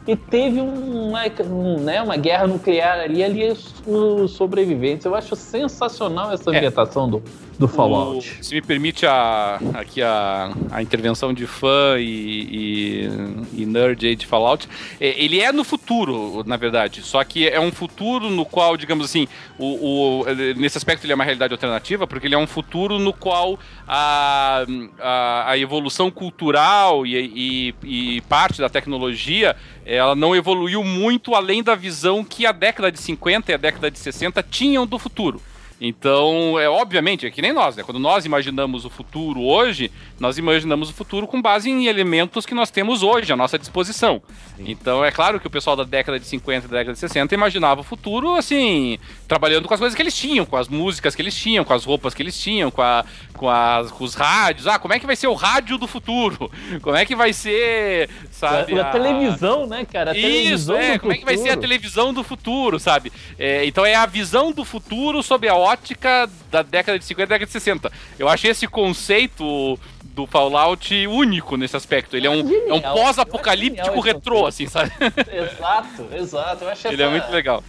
[0.06, 3.52] E teve um- uma, um, né, uma guerra nuclear ali, ali
[3.86, 5.04] os, sobreviventes.
[5.04, 6.56] Eu acho sensacional essa É.
[6.56, 7.22] ambientação do,
[7.58, 8.36] do Fallout.
[8.40, 13.08] O- se me permite a, aqui a, a intervenção de fã e,
[13.54, 14.68] e, e nerd aí de Fallout,
[15.00, 17.02] é, ele é no futuro, na verdade.
[17.02, 19.26] Só que é um futuro no qual, digamos assim,
[19.58, 20.24] o, o-
[20.56, 24.64] nesse aspecto ele é uma realidade alternativa, porque ele é um futuro no qual a,
[25.00, 31.62] a, a evolução cultural e, e, e parte da tecnologia ela não evoluiu muito além
[31.62, 35.40] da visão que a década de 50 e a década de 60 tinham do futuro.
[35.80, 37.84] Então, é obviamente, é que nem nós, né?
[37.84, 42.54] Quando nós imaginamos o futuro hoje, nós imaginamos o futuro com base em elementos que
[42.54, 44.20] nós temos hoje à nossa disposição.
[44.56, 44.64] Sim.
[44.66, 47.32] Então, é claro que o pessoal da década de 50 e da década de 60
[47.32, 48.98] imaginava o futuro assim,
[49.28, 51.84] trabalhando com as coisas que eles tinham, com as músicas que eles tinham, com as
[51.84, 53.04] roupas que eles tinham, com, a,
[53.34, 54.66] com, as, com os rádios.
[54.66, 56.50] Ah, como é que vai ser o rádio do futuro?
[56.82, 58.78] Como é que vai ser, sabe?
[58.78, 60.12] A, a televisão, né, cara?
[60.12, 63.12] A Isso, é, como é que vai ser a televisão do futuro, sabe?
[63.38, 67.26] É, então é a visão do futuro sob a ótica da década de 50 e
[67.26, 67.92] década de 60.
[68.18, 72.16] Eu achei esse conceito do Fallout único nesse aspecto.
[72.16, 74.90] Ele é um, é um pós-apocalíptico retrô, assim, sabe?
[75.32, 76.64] Exato, exato.
[76.64, 77.16] Eu achei Ele é essa...
[77.16, 77.62] é muito legal.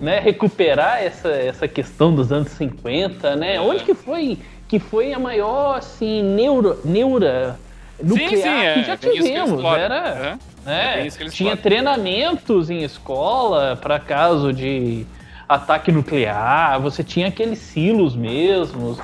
[0.00, 3.54] Né, recuperar essa, essa questão dos anos 50, né?
[3.54, 3.60] É.
[3.60, 4.38] Onde que foi
[4.68, 7.58] que foi a maior assim neuro, neura
[8.02, 8.74] nuclear sim, sim, é.
[8.74, 11.06] que já tivemos, que era, né?
[11.06, 15.06] É tinha treinamentos em escola para caso de
[15.48, 18.98] ataque nuclear, você tinha aqueles silos mesmos.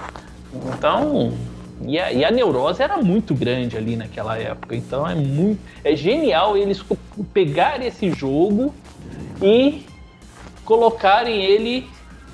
[0.67, 1.33] Então,
[1.85, 4.77] e a, e a, neurose era muito grande ali naquela época.
[4.77, 5.61] Então é muito.
[5.85, 6.85] É genial eles
[7.33, 8.75] pegarem esse jogo
[9.41, 9.85] e
[10.65, 11.89] colocarem ele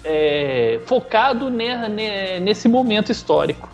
[0.04, 3.68] é, focado ne, ne, nesse momento histórico.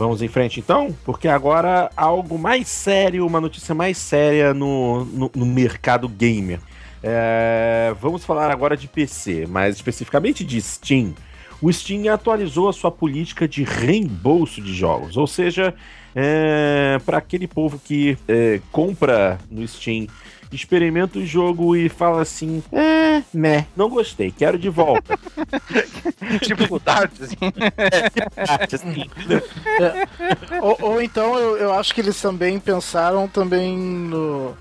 [0.00, 5.30] Vamos em frente então, porque agora algo mais sério, uma notícia mais séria no, no,
[5.34, 6.58] no mercado gamer.
[7.02, 11.12] É, vamos falar agora de PC, mais especificamente de Steam.
[11.60, 15.74] O Steam atualizou a sua política de reembolso de jogos, ou seja,
[16.14, 20.06] é, para aquele povo que é, compra no Steam,
[20.52, 25.18] experimenta o jogo e fala assim: é, né, não gostei, quero de volta.
[26.42, 26.80] tipo
[27.22, 27.36] assim.
[27.76, 29.10] É, assim.
[29.80, 30.60] É.
[30.60, 34.56] Ou, ou, então eu, eu acho que eles também pensaram também no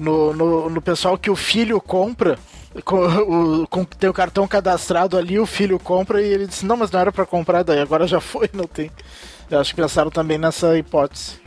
[0.00, 2.38] no, no, no pessoal que o filho compra.
[2.84, 6.76] Com, o, com tem o cartão cadastrado ali, o filho compra e ele disse: Não,
[6.76, 8.90] mas não era para comprar, daí agora já foi, não tem.
[9.50, 11.40] Eu acho que pensaram também nessa hipótese.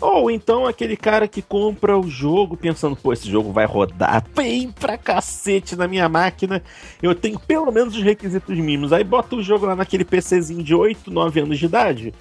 [0.00, 4.70] Ou então aquele cara que compra o jogo pensando, pô, esse jogo vai rodar bem
[4.70, 6.62] pra cacete na minha máquina.
[7.02, 8.92] Eu tenho pelo menos os requisitos mínimos.
[8.92, 12.14] Aí bota o jogo lá naquele PCzinho de 8, 9 anos de idade.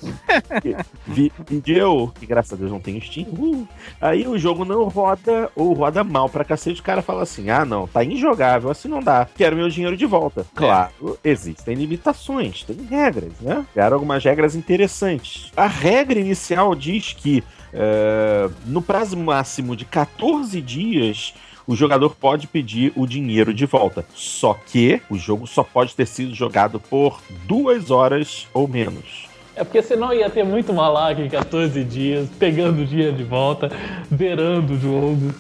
[1.08, 3.28] Vídeo, que graças a Deus não tem Steam.
[3.28, 3.68] Uh,
[4.02, 6.82] aí o jogo não roda ou roda mal pra cacete.
[6.82, 9.28] O cara fala assim: ah, não, tá injogável, assim não dá.
[9.36, 10.46] Quero meu dinheiro de volta.
[10.54, 13.66] Claro, existem limitações, tem regras, né?
[13.72, 15.52] Criaram algumas regras interessantes.
[15.56, 17.44] A regra inicial diz que
[17.74, 21.34] é, no prazo máximo de 14 dias,
[21.68, 24.04] o jogador pode pedir o dinheiro de volta.
[24.16, 29.28] Só que o jogo só pode ter sido jogado por duas horas ou menos.
[29.56, 33.70] É porque senão ia ter muito malaco em 14 dias, pegando o dinheiro de volta,
[34.16, 35.36] zerando o jogo.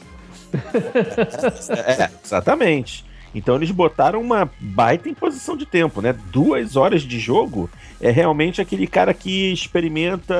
[1.69, 3.08] É, exatamente.
[3.33, 6.13] Então eles botaram uma baita imposição de tempo, né?
[6.31, 7.69] Duas horas de jogo
[8.01, 10.35] é realmente aquele cara que experimenta,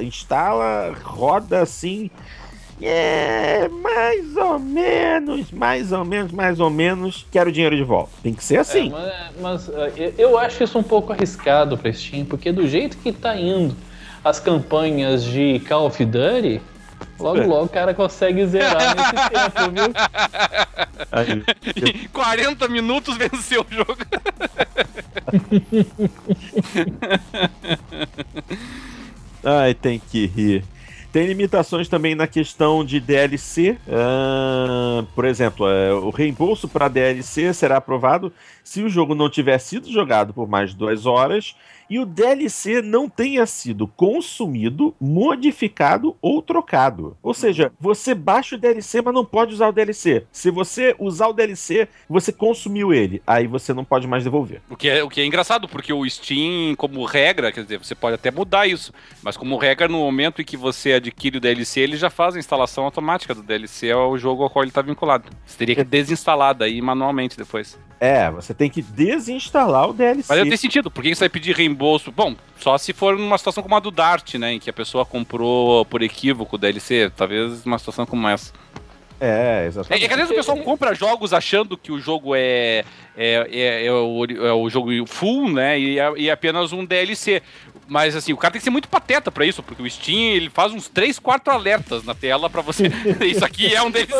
[0.00, 2.10] instala, roda assim.
[2.82, 8.10] É, mais ou menos, mais ou menos, mais ou menos, quero dinheiro de volta.
[8.22, 8.88] Tem que ser assim.
[8.88, 12.96] É, mas, mas, é, eu acho isso um pouco arriscado pra Steam, porque do jeito
[12.98, 13.74] que tá indo
[14.24, 16.60] as campanhas de Call of Duty,
[17.18, 19.92] Logo, logo o cara consegue zerar nesse tempo, viu?
[22.04, 23.96] Em 40 minutos venceu o jogo.
[29.44, 30.64] Ai, tem que rir.
[31.14, 33.78] Tem limitações também na questão de DLC.
[33.86, 38.32] Uh, por exemplo, uh, o reembolso para DLC será aprovado
[38.64, 41.54] se o jogo não tiver sido jogado por mais de duas horas
[41.88, 47.16] e o DLC não tenha sido consumido, modificado ou trocado.
[47.22, 50.26] Ou seja, você baixa o DLC, mas não pode usar o DLC.
[50.32, 54.60] Se você usar o DLC, você consumiu ele, aí você não pode mais devolver.
[54.68, 57.94] O que é, o que é engraçado, porque o Steam, como regra, quer dizer, você
[57.94, 61.80] pode até mudar isso, mas como regra, no momento em que você adquire o DLC,
[61.80, 65.28] ele já faz a instalação automática do DLC ao jogo ao qual ele está vinculado.
[65.44, 67.78] Você teria que desinstalar daí manualmente depois.
[68.00, 70.26] É, você tem que desinstalar o DLC.
[70.28, 71.73] Mas não tem sentido, por que você vai pedir reembolso?
[71.74, 74.52] Bom, só se for numa situação como a do Dart, né?
[74.52, 77.10] Em que a pessoa comprou por equívoco o DLC.
[77.14, 78.52] Talvez uma situação como essa.
[79.20, 80.02] É, exatamente.
[80.02, 82.84] É, é que às vezes o pessoal compra jogos achando que o jogo é,
[83.16, 85.78] é, é, é, o, é o jogo full, né?
[85.78, 87.42] E é, e é apenas um DLC.
[87.86, 90.50] Mas assim, o cara tem que ser muito pateta pra isso, porque o Steam ele
[90.50, 92.84] faz uns 3, 4 alertas na tela pra você.
[93.24, 94.10] isso aqui é um deles.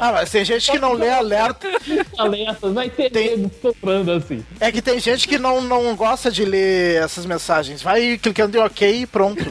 [0.00, 1.68] ah, mas tem gente que não lê alerta.
[2.16, 3.50] Alertas, vai ter tem...
[3.60, 4.44] soprando assim.
[4.60, 7.82] É que tem gente que não, não gosta de ler essas mensagens.
[7.82, 9.44] Vai clicando em OK e pronto.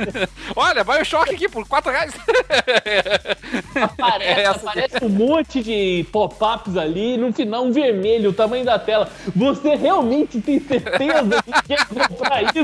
[0.54, 2.12] Olha, vai o choque aqui por 4 reais.
[3.74, 8.78] Aparece, é aparece um monte de pop-ups ali, no final um vermelho, o tamanho da
[8.78, 9.10] tela.
[9.34, 11.86] Você realmente tem certeza que quer
[12.18, 12.54] comprar isso?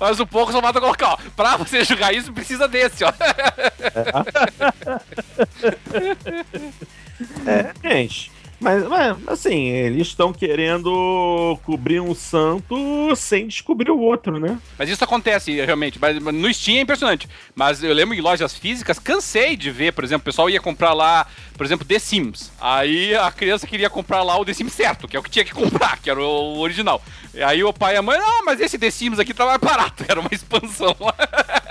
[0.00, 1.18] Mas um pouco só mata colocar, ó.
[1.34, 3.12] Pra você jogar isso, precisa desse, ó.
[7.46, 8.30] É, gente.
[8.58, 14.58] Mas, mas, assim, eles estão querendo cobrir um santo sem descobrir o outro, né?
[14.78, 15.98] Mas isso acontece realmente.
[16.00, 17.28] Mas no Steam é impressionante.
[17.54, 20.94] Mas eu lembro em lojas físicas, cansei de ver, por exemplo, o pessoal ia comprar
[20.94, 21.26] lá,
[21.56, 22.50] por exemplo, The Sims.
[22.60, 25.44] Aí a criança queria comprar lá o The Sims certo, que é o que tinha
[25.44, 27.02] que comprar, que era o original.
[27.34, 29.60] E aí o pai e a mãe, não, mas esse The Sims aqui tá mais
[29.60, 30.96] barato, era uma expansão.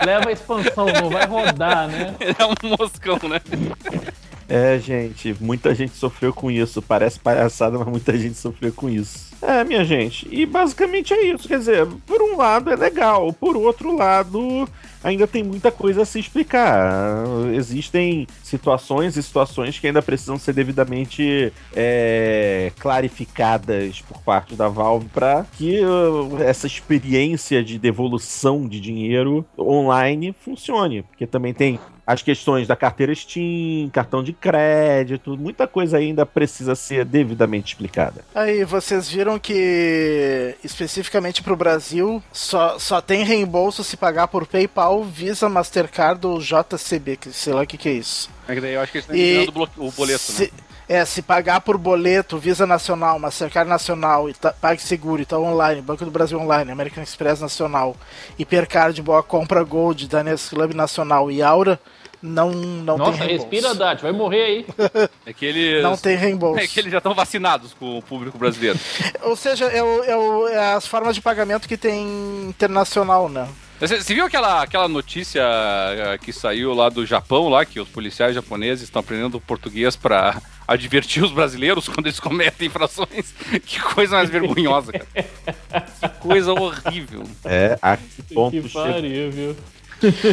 [0.05, 2.15] Leva a expansão, não vai rodar, né?
[2.37, 3.41] É um moscão, né?
[4.47, 6.81] É, gente, muita gente sofreu com isso.
[6.81, 9.33] Parece palhaçada, mas muita gente sofreu com isso.
[9.41, 10.27] É, minha gente.
[10.31, 11.47] E basicamente é isso.
[11.47, 14.67] Quer dizer, por um lado é legal, por outro lado
[15.03, 17.23] ainda tem muita coisa a se explicar.
[17.53, 25.07] Existem situações e situações que ainda precisam ser devidamente é, clarificadas por parte da Valve
[25.13, 31.03] para que uh, essa experiência de devolução de dinheiro online funcione.
[31.03, 36.75] Porque também tem as questões da carteira Steam, cartão de crédito, muita coisa ainda precisa
[36.75, 38.23] ser devidamente explicada.
[38.33, 44.45] Aí, vocês viram que especificamente para o Brasil só, só tem reembolso se pagar por
[44.45, 48.29] PayPal, Visa, Mastercard ou JCB, que sei lá o que, que é isso.
[48.47, 50.49] É que daí eu acho que eles estão enviando o boleto, se, né?
[50.87, 56.11] É, se pagar por boleto, Visa Nacional, Mastercard Nacional, Ita PagSeguro, Itaú Online, Banco do
[56.11, 57.95] Brasil Online, American Express Nacional,
[58.37, 61.79] Hipercard, Boa Compra Gold, Diners Club Nacional e Aura,
[62.25, 63.51] não, não Nossa, tem reembolso.
[63.51, 64.65] respira, Dati, vai morrer aí.
[65.25, 65.83] É que eles...
[65.83, 66.59] Não tem reembolso.
[66.59, 68.79] É que eles já estão vacinados com o público brasileiro.
[69.23, 73.47] Ou seja, é, o, é, o, é, as formas de pagamento que tem internacional, né?
[73.79, 77.89] Você, você, viu aquela, aquela notícia eh, que saiu lá do Japão, lá que os
[77.89, 83.33] policiais japoneses estão aprendendo português para advertir os brasileiros quando eles cometem infrações?
[83.65, 85.87] Que coisa mais vergonhosa, cara.
[86.01, 87.23] Que coisa horrível.
[87.43, 89.55] É, a que ponto que pariu, viu?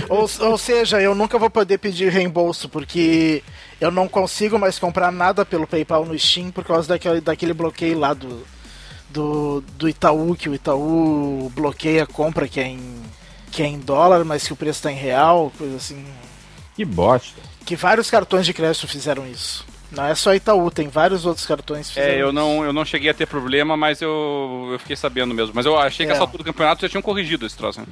[0.08, 3.42] ou, ou seja, eu nunca vou poder pedir reembolso, porque
[3.80, 7.98] eu não consigo mais comprar nada pelo PayPal no Steam por causa daquele, daquele bloqueio
[7.98, 8.44] lá do,
[9.10, 13.02] do, do Itaú, que o Itaú bloqueia a compra que é em,
[13.50, 16.04] que é em dólar, mas que o preço está em real, coisa assim.
[16.74, 17.40] Que bosta.
[17.64, 19.64] Que vários cartões de crédito fizeram isso.
[19.93, 23.11] Não é só Itaú, tem vários outros cartões que É, eu não, eu não cheguei
[23.11, 25.53] a ter problema, mas eu, eu fiquei sabendo mesmo.
[25.55, 26.14] Mas eu achei que é.
[26.14, 27.80] essa altura do campeonato já tinham corrigido esse troço.
[27.80, 27.86] Né?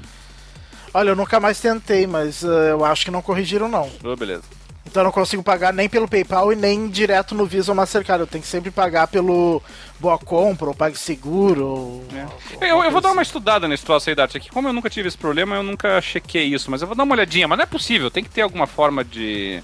[0.95, 3.91] Olha, eu nunca mais tentei, mas uh, eu acho que não corrigiram, não.
[4.03, 4.43] Oh, beleza.
[4.91, 8.23] Então eu não consigo pagar nem pelo PayPal e nem direto no Visa ou Mastercard.
[8.23, 9.63] Eu tenho que sempre pagar pelo
[10.01, 11.65] Boa Compra ou PagSeguro.
[11.65, 12.05] Ou...
[12.61, 12.73] É.
[12.73, 13.29] Eu, eu, vou dar uma assim.
[13.29, 14.35] estudada nesse troço aí, Dart.
[14.35, 16.71] Aqui, como eu nunca tive esse problema, eu nunca chequei isso.
[16.71, 17.47] Mas eu vou dar uma olhadinha.
[17.47, 18.11] Mas não é possível.
[18.11, 19.63] Tem que ter alguma forma de...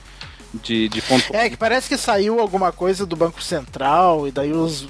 [0.55, 1.35] De, de ponto...
[1.35, 4.87] É, que parece que saiu alguma coisa do Banco Central e daí os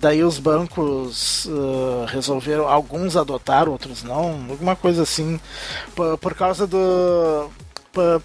[0.00, 5.38] daí os bancos uh, resolveram, alguns adotaram, outros não, alguma coisa assim,
[5.94, 7.50] por, por causa do.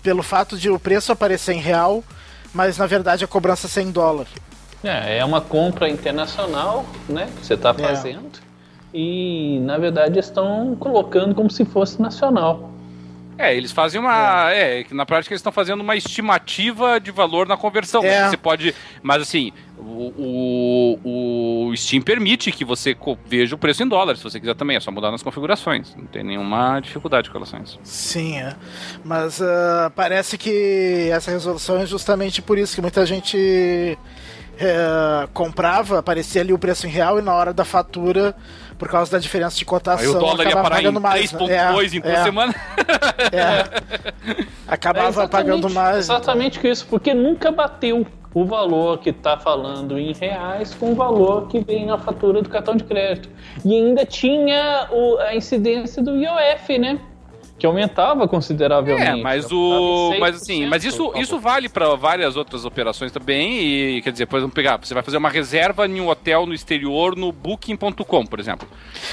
[0.01, 2.03] Pelo fato de o preço aparecer em real,
[2.53, 4.27] mas na verdade a cobrança ser em dólar.
[4.83, 7.73] É, é uma compra internacional, né, que você está é.
[7.73, 8.97] fazendo, é.
[8.97, 12.71] e na verdade estão colocando como se fosse nacional.
[13.37, 14.51] É, eles fazem uma.
[14.51, 18.03] É, é na prática eles estão fazendo uma estimativa de valor na conversão.
[18.03, 18.29] É.
[18.29, 18.73] Você pode.
[19.03, 24.23] Mas assim, o, o, o, Steam permite que você veja o preço em dólares, se
[24.23, 24.77] você quiser também.
[24.77, 25.93] É só mudar nas configurações.
[25.95, 27.79] Não tem nenhuma dificuldade com relação a isso.
[27.83, 28.55] Sim, é.
[29.03, 33.97] Mas uh, parece que essa resolução é justamente por isso que muita gente.
[34.57, 38.33] É, comprava, aparecia ali o preço em real e na hora da fatura
[38.77, 40.11] por causa da diferença de cotação.
[40.11, 42.55] Aí o dólar ia parar em 3,2 é, em duas é, semanas.
[43.31, 44.45] É.
[44.67, 46.05] Acabava é pagando mais.
[46.05, 46.71] Exatamente então.
[46.71, 51.59] isso, porque nunca bateu o valor que está falando em reais com o valor que
[51.59, 53.29] vem na fatura do cartão de crédito.
[53.63, 56.99] E ainda tinha o, a incidência do IOF, né?
[57.57, 59.19] Que aumentava consideravelmente.
[59.19, 64.01] É, mas o, mas assim, mas isso, isso vale para várias outras operações também e
[64.01, 67.15] quer dizer, por exemplo, pegar, você vai fazer uma reserva em um hotel no exterior
[67.15, 68.67] no booking.com, por exemplo.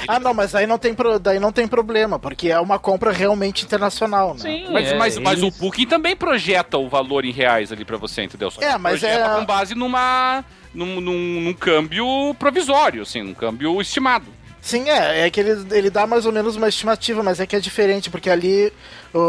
[0.07, 3.63] Ah, não, mas aí não tem daí não tem problema, porque é uma compra realmente
[3.63, 4.39] internacional, né?
[4.39, 7.97] Sim, mas, é, mas, mas o Booking também projeta o valor em reais ali para
[7.97, 8.51] você, entendeu?
[8.51, 13.79] Só é, mas é com base numa num, num, num câmbio provisório, assim, num câmbio
[13.79, 14.25] estimado.
[14.63, 17.53] Sim, é, é que ele, ele dá mais ou menos uma estimativa, mas é que
[17.53, 18.71] é diferente, porque ali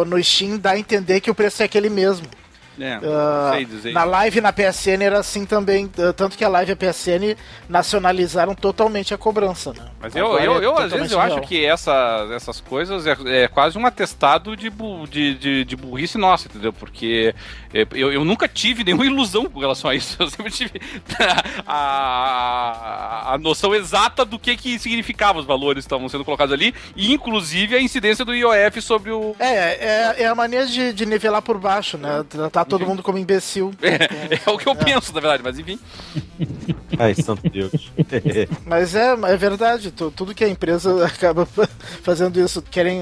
[0.06, 2.24] no Steam dá a entender que o preço é aquele mesmo.
[2.78, 3.92] É, uh.
[3.92, 7.36] Na live na PSN era assim também, tanto que a live e a PSN
[7.68, 9.86] nacionalizaram totalmente a cobrança, né?
[10.00, 13.48] Mas eu, eu, é eu às vezes eu acho que essa, essas coisas é, é,
[13.48, 14.70] quase um atestado de,
[15.08, 16.72] de, de, de burrice nossa, entendeu?
[16.72, 17.34] Porque
[17.92, 20.16] eu, eu nunca tive nenhuma ilusão com relação a isso.
[20.24, 20.80] Eu sempre tive
[21.66, 26.74] a, a noção exata do que, que significava os valores que estavam sendo colocados ali,
[26.96, 29.34] e inclusive a incidência do IOF sobre o.
[29.38, 32.24] É, é, é a mania de, de nivelar por baixo, né?
[32.64, 32.88] Tratar todo uhum.
[32.88, 33.72] mundo como imbecil.
[33.84, 34.76] É, é o que eu é.
[34.76, 35.78] penso, na verdade, mas enfim.
[36.98, 37.92] Ai, santo Deus.
[38.66, 41.46] mas é, é verdade, tudo que a empresa acaba
[42.02, 42.62] fazendo isso.
[42.62, 43.00] Querem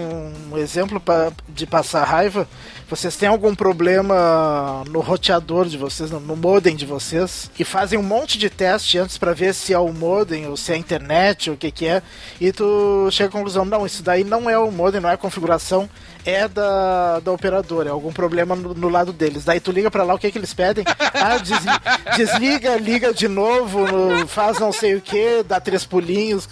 [0.51, 2.49] um exemplo pra, de passar raiva?
[2.89, 8.03] Vocês têm algum problema no roteador de vocês, no modem de vocês, e fazem um
[8.03, 11.49] monte de teste antes para ver se é o modem ou se é a internet
[11.49, 12.03] ou o que que é,
[12.39, 15.17] e tu chega à conclusão, não, isso daí não é o modem, não é a
[15.17, 15.89] configuração,
[16.25, 19.45] é da, da operadora, é algum problema no, no lado deles.
[19.45, 20.85] Daí tu liga para lá, o que que eles pedem?
[21.14, 21.81] Ah, desliga,
[22.16, 26.49] desliga liga de novo, no, faz não sei o que, dá três pulinhos.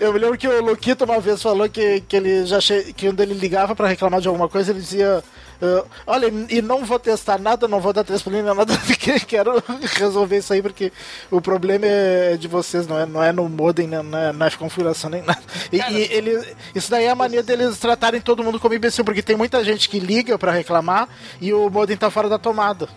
[0.00, 2.92] Eu me lembro que o Luquito uma vez falou que, que ele já che...
[2.92, 5.22] que quando ele ligava para reclamar de alguma coisa, ele dizia
[5.60, 9.62] Uh, olha, e não vou testar nada, não vou dar três pulinhos, nada, porque quero
[9.94, 10.92] resolver isso aí, porque
[11.30, 15.10] o problema é de vocês, não é, não é no modem, não é na configuração
[15.10, 15.42] nem nada.
[15.72, 19.22] E, e, ele, isso daí é a mania deles tratarem todo mundo como imbecil, porque
[19.22, 21.08] tem muita gente que liga para reclamar
[21.40, 22.88] e o modem tá fora da tomada.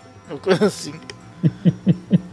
[0.66, 0.94] Assim.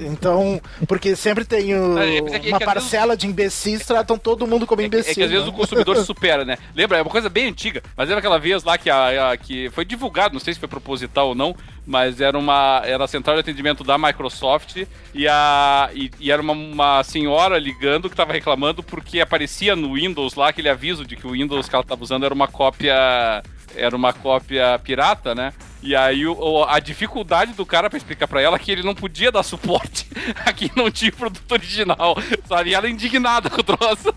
[0.00, 3.18] Então, porque sempre tem o, é, é que, uma é parcela vezes...
[3.18, 5.12] de imbecis tratam todo mundo como imbecil.
[5.12, 5.52] É, que às vezes né?
[5.52, 6.56] o consumidor supera, né?
[6.74, 6.98] Lembra?
[6.98, 9.84] É uma coisa bem antiga, mas lembra aquela vez lá que, a, a, que foi
[9.84, 11.54] divulgado, não sei se foi proposital ou não,
[11.86, 14.84] mas era uma era a central de atendimento da Microsoft
[15.14, 19.94] e, a, e, e era uma, uma, senhora ligando que estava reclamando porque aparecia no
[19.94, 23.42] Windows lá aquele aviso de que o Windows que ela estava usando era uma cópia
[23.76, 25.52] era uma cópia pirata, né?
[25.82, 29.32] E aí o, a dificuldade do cara para explicar para ela que ele não podia
[29.32, 30.06] dar suporte
[30.44, 32.16] aqui não tinha produto original,
[32.46, 32.70] sabe?
[32.70, 34.14] E ela indignada com o troço.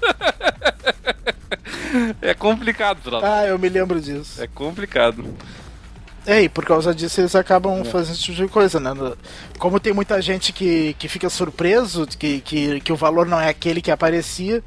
[2.21, 3.25] é complicado, troço.
[3.25, 4.43] Ah, eu me lembro disso.
[4.43, 5.25] É complicado.
[6.25, 7.83] É, e por causa disso eles acabam é.
[7.83, 8.91] fazendo esse tipo de coisa, né?
[9.57, 13.49] Como tem muita gente que, que fica surpreso que, que, que o valor não é
[13.49, 14.63] aquele que aparecia,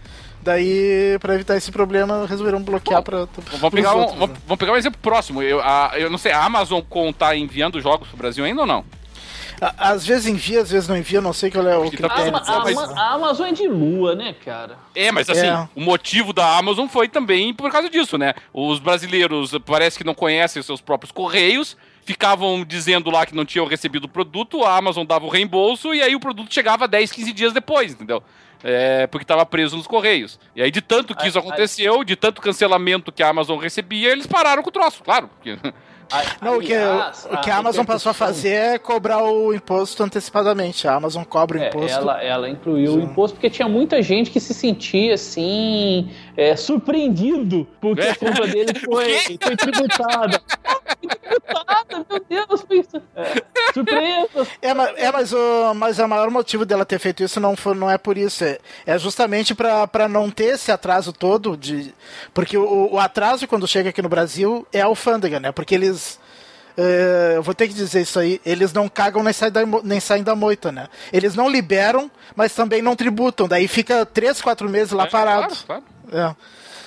[0.47, 3.27] Daí, para evitar esse problema, resolveram bloquear para.
[3.59, 4.37] Vamos pegar, um, né?
[4.47, 5.43] vamos pegar um exemplo próximo.
[5.43, 6.81] Eu, a, eu não sei, a Amazon
[7.19, 8.85] tá enviando jogos pro Brasil ainda ou não?
[9.61, 12.31] Às vezes envia, às vezes não envia, não sei qual é o critério.
[12.31, 14.79] Tá a, a, a, Amazon é de lua, né, cara?
[14.95, 15.69] É, mas assim, é.
[15.75, 18.33] o motivo da Amazon foi também por causa disso, né?
[18.55, 23.45] Os brasileiros parece que não conhecem os seus próprios correios, ficavam dizendo lá que não
[23.45, 27.11] tinham recebido o produto, a Amazon dava o reembolso e aí o produto chegava 10,
[27.11, 28.23] 15 dias depois, entendeu?
[28.63, 30.39] É, porque estava preso nos Correios.
[30.55, 34.27] E aí, de tanto que isso aconteceu, de tanto cancelamento que a Amazon recebia, eles
[34.27, 35.29] pararam com o troço, claro.
[35.29, 35.59] Porque...
[36.41, 40.87] Não, o que, o que a Amazon passou a fazer é cobrar o imposto antecipadamente.
[40.87, 41.99] A Amazon cobra o é, imposto.
[41.99, 42.99] Ela, ela incluiu Sim.
[42.99, 48.11] o imposto porque tinha muita gente que se sentia assim, é, surpreendido porque é.
[48.11, 50.41] a compra dele foi, foi tributada.
[51.01, 53.03] tributada, meu Deus, foi isso.
[53.15, 53.43] É,
[53.73, 54.47] surpresa.
[54.63, 54.69] É,
[55.07, 57.99] é mas, o, mas o maior motivo dela ter feito isso não, foi, não é
[57.99, 58.45] por isso.
[58.45, 61.57] É, é justamente para não ter esse atraso todo.
[61.57, 61.93] de
[62.33, 65.53] Porque o, o atraso, quando chega aqui no Brasil, é a alfândega, né?
[65.53, 66.06] Porque eles
[67.37, 70.23] eu vou ter que dizer isso aí, eles não cagam nem saem, da, nem saem
[70.23, 70.89] da moita, né?
[71.13, 73.49] Eles não liberam, mas também não tributam.
[73.49, 75.55] Daí fica 3, 4 meses lá é, parado.
[75.67, 76.33] Claro, claro.
[76.35, 76.37] É.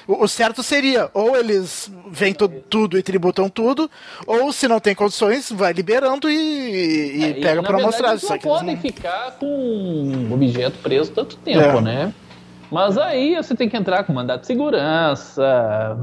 [0.08, 2.36] O, o, certo seria, ou eles vêm
[2.68, 3.90] tudo e tributam tudo,
[4.26, 8.12] ou se não tem condições, vai liberando e, e é, pega para mostrar.
[8.12, 8.82] Eles não podem não...
[8.82, 11.82] ficar com um objeto preso tanto tempo, é.
[11.82, 12.14] né?
[12.72, 15.98] Mas aí você tem que entrar com mandato de segurança,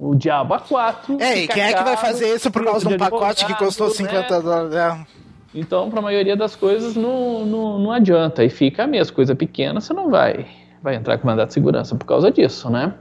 [0.00, 1.20] o Diabo A4.
[1.20, 3.90] É, e quem é que vai fazer isso por causa de um pacote que custou
[3.90, 4.42] 50 né?
[4.42, 4.74] dólares?
[4.74, 5.06] É.
[5.54, 8.42] Então, para a maioria das coisas, não, não, não adianta.
[8.42, 10.46] E fica mesmo, coisa pequena, você não vai,
[10.82, 12.94] vai entrar com mandato de segurança por causa disso, né?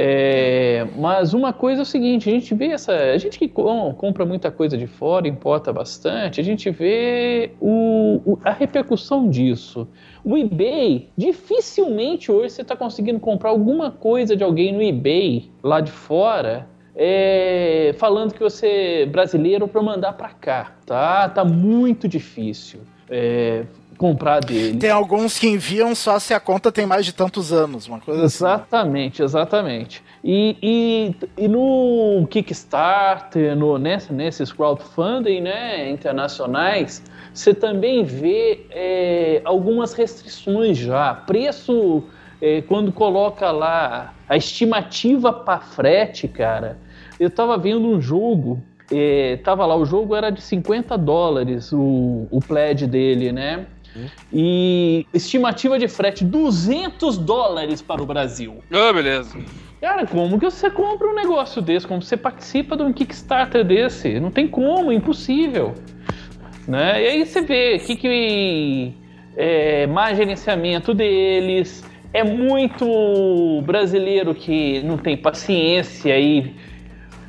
[0.00, 4.24] É, mas uma coisa é o seguinte, a gente vê essa, a gente que compra
[4.24, 9.88] muita coisa de fora, importa bastante, a gente vê o, o, a repercussão disso.
[10.22, 15.80] O eBay, dificilmente hoje você está conseguindo comprar alguma coisa de alguém no eBay lá
[15.80, 21.28] de fora é, falando que você é brasileiro para mandar para cá, tá?
[21.28, 22.82] Tá muito difícil.
[23.10, 23.64] É,
[23.98, 24.78] comprar dele.
[24.78, 28.24] Tem alguns que enviam só se a conta tem mais de tantos anos, uma coisa
[28.24, 29.36] exatamente, assim.
[29.36, 38.66] Exatamente, e, e, e, no Kickstarter, no, nesse, nesses crowdfunding né, internacionais, você também vê
[38.70, 41.14] é, algumas restrições já.
[41.14, 42.04] Preço,
[42.40, 46.78] é, quando coloca lá a estimativa para frete, cara.
[47.18, 52.26] Eu tava vendo um jogo, é, tava lá, o jogo era de 50 dólares, o,
[52.30, 53.66] o pledge dele, né?
[54.32, 58.62] E estimativa de frete 200 dólares para o Brasil.
[58.70, 59.38] Ah, oh, beleza.
[59.80, 61.86] Cara, como que você compra um negócio desse?
[61.86, 64.18] Como você participa de um Kickstarter desse?
[64.18, 65.74] Não tem como, é impossível.
[66.66, 67.02] Né?
[67.02, 68.92] E aí você vê que, que
[69.36, 76.54] é, má gerenciamento deles, é muito brasileiro que não tem paciência e.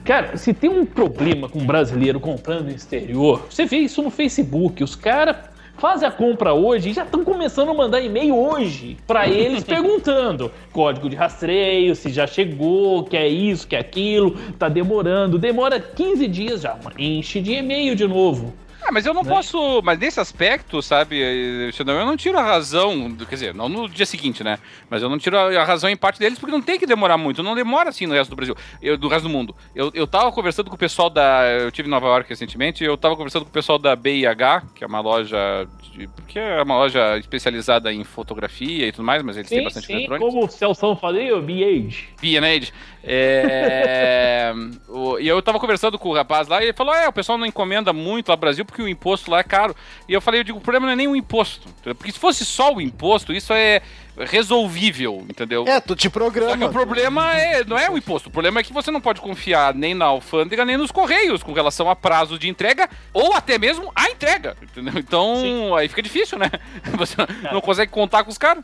[0.04, 4.10] Cara, se tem um problema com um brasileiro comprando no exterior, você vê isso no
[4.10, 4.84] Facebook.
[4.84, 5.49] Os caras
[5.80, 10.52] fazem a compra hoje e já estão começando a mandar e-mail hoje para eles perguntando
[10.72, 15.40] código de rastreio, se já chegou, que é isso, que é aquilo, tá demorando.
[15.40, 18.54] Demora 15 dias já, enche de e-mail de novo.
[18.82, 19.30] Ah, mas eu não né?
[19.30, 19.82] posso.
[19.84, 23.12] Mas nesse aspecto, sabe, eu não tiro a razão.
[23.18, 24.58] Quer dizer, não no dia seguinte, né?
[24.90, 27.44] Mas eu não tiro a razão em parte deles porque não tem que demorar muito.
[27.44, 29.56] Não demora assim no resto do Brasil, eu, do resto do mundo.
[29.76, 31.46] Eu, eu tava conversando com o pessoal da.
[31.46, 34.84] Eu tive em Nova York recentemente, eu tava conversando com o pessoal da BIH, que
[34.84, 35.68] é uma loja.
[35.94, 39.64] De, que é uma loja especializada em fotografia e tudo mais, mas eles sim, têm
[39.64, 40.34] bastante sim, eletrônicos.
[40.34, 42.10] Como o Celso falou, B-Age.
[42.22, 42.72] B-Age.
[43.04, 44.54] É,
[44.88, 47.38] o, e eu tava conversando com o rapaz lá e ele falou: é, o pessoal
[47.38, 49.76] não encomenda muito lá no Brasil porque o imposto lá é caro.
[50.08, 51.68] E eu falei: eu digo, o problema não é nem o imposto.
[51.84, 53.82] Porque se fosse só o imposto, isso é
[54.26, 55.66] resolvível, entendeu?
[55.68, 56.52] É, tu te programa.
[56.52, 59.00] Só que o problema é, não é o imposto, o problema é que você não
[59.00, 63.34] pode confiar nem na alfândega nem nos correios com relação a prazo de entrega ou
[63.34, 64.94] até mesmo a entrega, entendeu?
[64.98, 65.74] Então, Sim.
[65.76, 66.52] aí fica difícil, né?
[66.98, 67.16] Você
[67.52, 68.64] não consegue contar com os caras.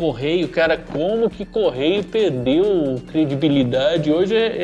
[0.00, 4.10] Correio, cara, como que Correio perdeu credibilidade?
[4.10, 4.62] Hoje é,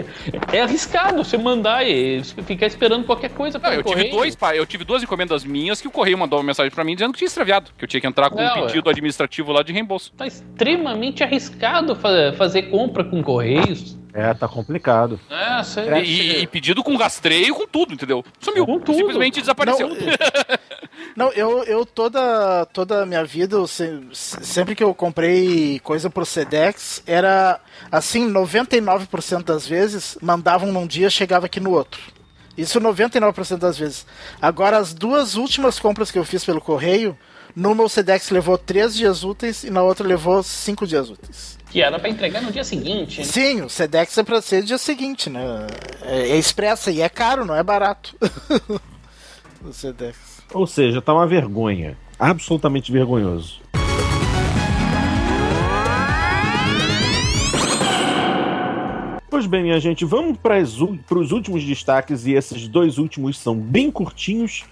[0.50, 4.04] é, é arriscado você mandar e ficar esperando qualquer coisa para eu correio.
[4.04, 6.94] tive dois, eu tive duas encomendas minhas que o Correio mandou uma mensagem para mim
[6.94, 8.92] dizendo que tinha extraviado, que eu tinha que entrar com Não, um pedido é.
[8.92, 10.10] administrativo lá de reembolso.
[10.16, 13.98] Tá extremamente arriscado fazer compra com Correios.
[14.16, 15.20] É, tá complicado.
[15.28, 16.02] É, sério.
[16.02, 18.24] E, e, pedido com rastreio, com tudo, entendeu?
[18.40, 18.64] Sumiu.
[18.64, 18.96] Com tudo.
[18.96, 19.90] Simplesmente desapareceu.
[19.90, 19.96] Não,
[21.28, 26.24] não, eu, eu toda, toda a minha vida, eu sempre que eu comprei coisa pro
[26.24, 27.60] Sedex, era
[27.92, 32.00] assim, 99% das vezes, mandavam num dia, chegava aqui no outro.
[32.56, 34.06] Isso 99% das vezes.
[34.40, 37.16] Agora, as duas últimas compras que eu fiz pelo correio,
[37.54, 41.58] numa o Sedex levou 3 dias úteis e na outra levou 5 dias úteis.
[41.70, 43.18] Que era para entregar no dia seguinte.
[43.18, 43.24] Né?
[43.24, 45.66] Sim, o Sedex é para ser no dia seguinte, né?
[46.02, 48.16] É, é expressa e é caro, não é barato.
[49.62, 50.16] o Sedex.
[50.54, 51.96] Ou seja, tá uma vergonha.
[52.18, 53.60] Absolutamente vergonhoso.
[59.36, 63.90] Pois bem, minha gente, vamos para os últimos destaques e esses dois últimos são bem
[63.90, 64.64] curtinhos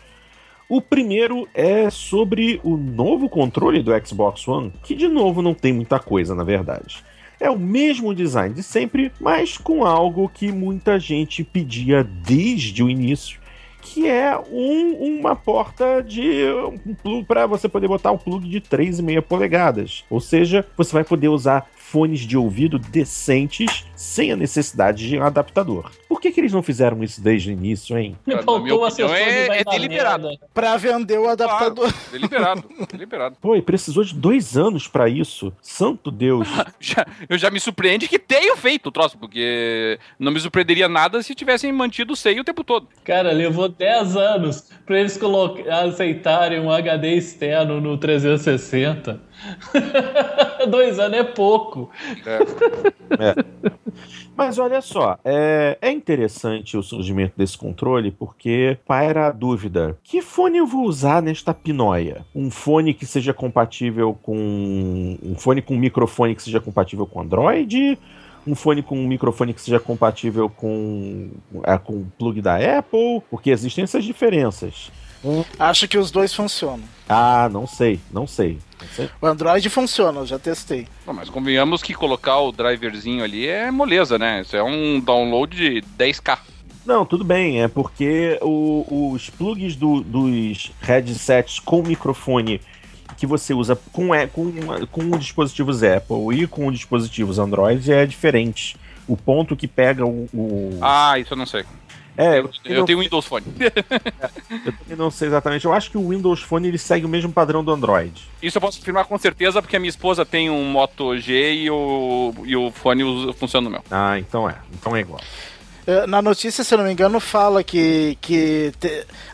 [0.70, 5.70] o primeiro é sobre o novo controle do Xbox One, que de novo não tem
[5.70, 7.04] muita coisa, na verdade.
[7.38, 12.88] É o mesmo design de sempre, mas com algo que muita gente pedia desde o
[12.88, 13.38] início,
[13.82, 16.42] que é um, uma porta de
[17.04, 20.06] um para você poder botar um plug de 3,5 polegadas.
[20.08, 25.22] Ou seja, você vai poder usar fones de ouvido decentes sem a necessidade de um
[25.22, 25.92] adaptador.
[26.08, 28.16] Por que, que eles não fizeram isso desde o início, hein?
[28.26, 30.30] Me faltou acessor é, é deliberado.
[30.52, 31.92] Pra vender o adaptador.
[31.92, 33.36] Claro, deliberado, deliberado.
[33.40, 35.52] Pô, e precisou de dois anos para isso.
[35.60, 36.48] Santo Deus.
[36.80, 41.22] já, eu já me surpreende que tenham feito o troço, porque não me surpreenderia nada
[41.22, 42.88] se tivessem mantido o seio o tempo todo.
[43.04, 45.18] Cara, levou 10 anos pra eles
[45.70, 49.20] aceitarem um HD externo no 360.
[50.68, 51.90] Dois anos é pouco.
[52.26, 52.38] É.
[53.22, 53.44] é.
[54.36, 60.20] Mas olha só, é, é, interessante o surgimento desse controle porque paira a dúvida: que
[60.20, 62.24] fone eu vou usar nesta pinóia?
[62.34, 65.18] Um fone que seja compatível com.
[65.22, 67.98] Um fone com microfone que seja compatível com Android?
[68.46, 71.30] um fone com um microfone que seja compatível com,
[71.62, 74.90] é, com o plug da Apple, porque existem essas diferenças.
[75.58, 76.84] Acho que os dois funcionam.
[77.08, 78.58] Ah, não sei, não sei.
[79.20, 80.86] O Android funciona, eu já testei.
[81.06, 84.42] Não, mas convenhamos que colocar o driverzinho ali é moleza, né?
[84.42, 86.38] Isso é um download de 10k.
[86.84, 92.60] Não, tudo bem, é porque o, os plugs do, dos headsets com microfone
[93.16, 98.76] que você usa com, com, com dispositivos Apple e com dispositivos Android é diferente.
[99.06, 100.78] O ponto que pega o, o.
[100.80, 101.64] Ah, isso eu não sei.
[102.16, 102.84] É, eu, eu não...
[102.84, 103.44] tenho Windows Phone.
[103.58, 105.64] eu também não sei exatamente.
[105.64, 108.12] Eu acho que o Windows Phone ele segue o mesmo padrão do Android.
[108.42, 111.70] Isso eu posso afirmar com certeza, porque a minha esposa tem um Moto G e
[111.70, 113.02] o, e o fone
[113.34, 113.84] funciona no meu.
[113.90, 114.56] Ah, então é.
[114.72, 115.20] Então é igual.
[115.86, 118.72] É, na notícia, se eu não me engano, fala que, que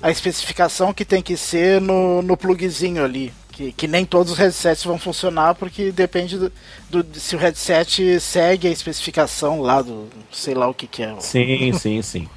[0.02, 3.32] a especificação que tem que ser no, no plugzinho ali.
[3.50, 6.52] Que, que nem todos os headsets vão funcionar, porque depende do,
[6.88, 11.14] do, se o headset segue a especificação lá do sei lá o que, que é.
[11.20, 12.28] Sim, sim, sim.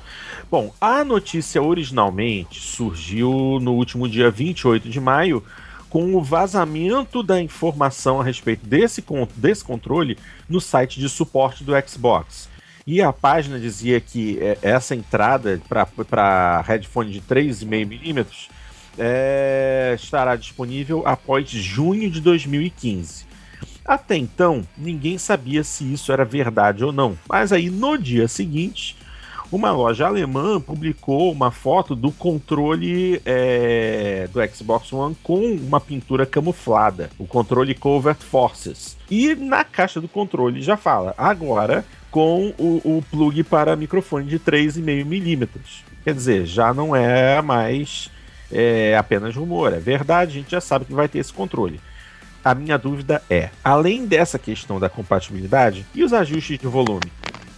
[0.49, 5.44] Bom, a notícia originalmente surgiu no último dia 28 de maio
[5.90, 9.03] com o vazamento da informação a respeito desse,
[9.36, 10.18] desse controle
[10.49, 12.49] no site de suporte do Xbox.
[12.86, 18.49] E a página dizia que é, essa entrada para headphone de 3,5mm
[18.98, 23.26] é, estará disponível após junho de 2015.
[23.86, 28.95] Até então, ninguém sabia se isso era verdade ou não, mas aí no dia seguinte
[29.56, 36.26] uma loja alemã publicou uma foto do controle é, do Xbox One com uma pintura
[36.26, 38.98] camuflada, o controle Covert Forces.
[39.12, 44.40] E na caixa do controle já fala, agora com o, o plug para microfone de
[44.40, 45.48] 3,5mm.
[46.04, 48.10] Quer dizer, já não é mais
[48.52, 51.80] é, apenas rumor, é verdade, a gente já sabe que vai ter esse controle.
[52.44, 57.12] A minha dúvida é, além dessa questão da compatibilidade e os ajustes de volume,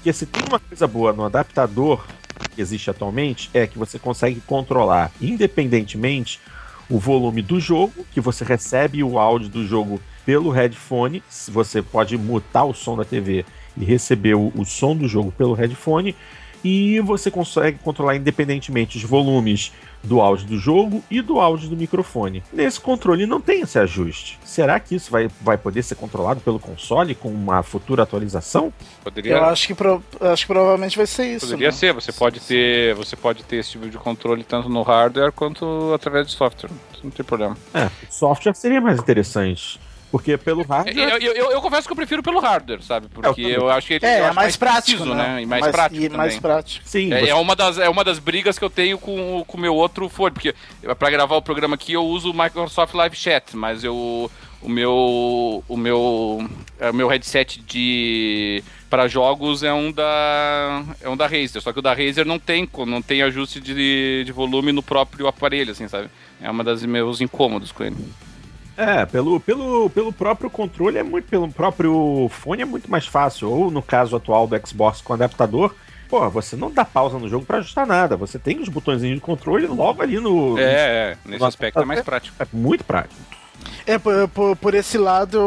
[0.05, 2.05] porque se tem uma coisa boa no adaptador
[2.53, 6.39] que existe atualmente, é que você consegue controlar independentemente
[6.87, 12.19] o volume do jogo, que você recebe o áudio do jogo pelo headphone, você pode
[12.19, 16.15] mutar o som da TV e receber o, o som do jogo pelo headphone,
[16.65, 19.71] e você consegue controlar independentemente os volumes
[20.03, 22.43] do áudio do jogo e do áudio do microfone.
[22.51, 24.39] Nesse controle não tem esse ajuste.
[24.43, 28.73] Será que isso vai, vai poder ser controlado pelo console com uma futura atualização?
[29.03, 29.33] Poderia...
[29.33, 30.03] Eu acho que, pro...
[30.19, 31.45] acho que provavelmente vai ser isso.
[31.45, 31.71] Poderia né?
[31.71, 35.93] ser, você pode ter, você pode ter esse tipo de controle tanto no hardware quanto
[35.93, 36.71] através de software.
[37.03, 37.55] Não tem problema.
[37.75, 39.79] É, software seria mais interessante.
[40.15, 40.97] Porque pelo hardware.
[40.97, 43.09] Eu, eu, eu, eu, confesso que eu prefiro pelo hardware, sabe?
[43.09, 45.41] Porque eu, eu acho que ele é, é mais, mais prático, preciso, né?
[45.41, 46.01] E mais, mais prático.
[46.01, 46.87] E mais prático.
[46.87, 47.11] Sim.
[47.11, 47.29] É, você...
[47.31, 50.31] é, uma das, é uma das brigas que eu tenho com o meu outro fone.
[50.31, 50.55] Porque
[50.97, 54.31] para gravar o programa aqui eu uso o Microsoft Live Chat, mas eu.
[54.61, 55.61] O meu.
[55.67, 56.49] O meu.
[56.79, 61.73] É, o meu headset de para jogos é um da é um da Razer, só
[61.73, 65.73] que o da Razer não tem não tem ajuste de, de volume no próprio aparelho,
[65.73, 66.07] assim, sabe?
[66.41, 67.97] É uma das meus incômodos com ele.
[68.77, 71.27] É, pelo, pelo, pelo próprio controle é muito.
[71.27, 73.49] Pelo próprio fone é muito mais fácil.
[73.49, 75.73] Ou no caso atual do Xbox com adaptador,
[76.09, 78.17] pô, você não dá pausa no jogo para ajustar nada.
[78.17, 80.57] Você tem os botões de controle logo ali no.
[80.59, 82.35] É, é nesse no aspecto é mais prático.
[82.39, 83.21] É muito prático.
[83.85, 85.37] É, por, por, por, esse lado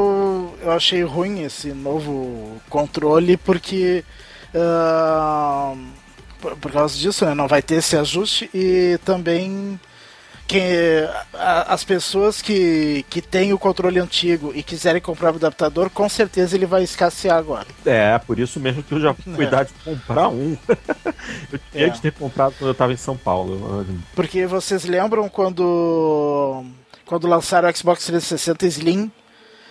[0.62, 4.04] eu achei ruim esse novo controle, porque.
[4.54, 5.76] Uh,
[6.40, 7.34] por, por, causa disso, né?
[7.34, 9.78] Não vai ter esse ajuste e também
[10.48, 16.08] que as pessoas que, que têm o controle antigo e quiserem comprar o adaptador, com
[16.08, 17.66] certeza ele vai escassear agora.
[17.84, 19.64] É, por isso mesmo que eu já fui é.
[19.64, 20.56] de comprar um.
[21.52, 21.90] eu tinha é.
[21.90, 23.86] de ter comprado quando eu estava em São Paulo.
[24.14, 26.64] Porque vocês lembram quando
[27.04, 29.12] quando lançaram o Xbox 360 Slim,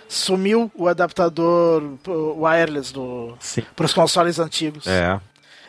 [0.08, 2.92] sumiu o adaptador wireless
[3.74, 4.86] para os consoles antigos.
[4.86, 5.20] É.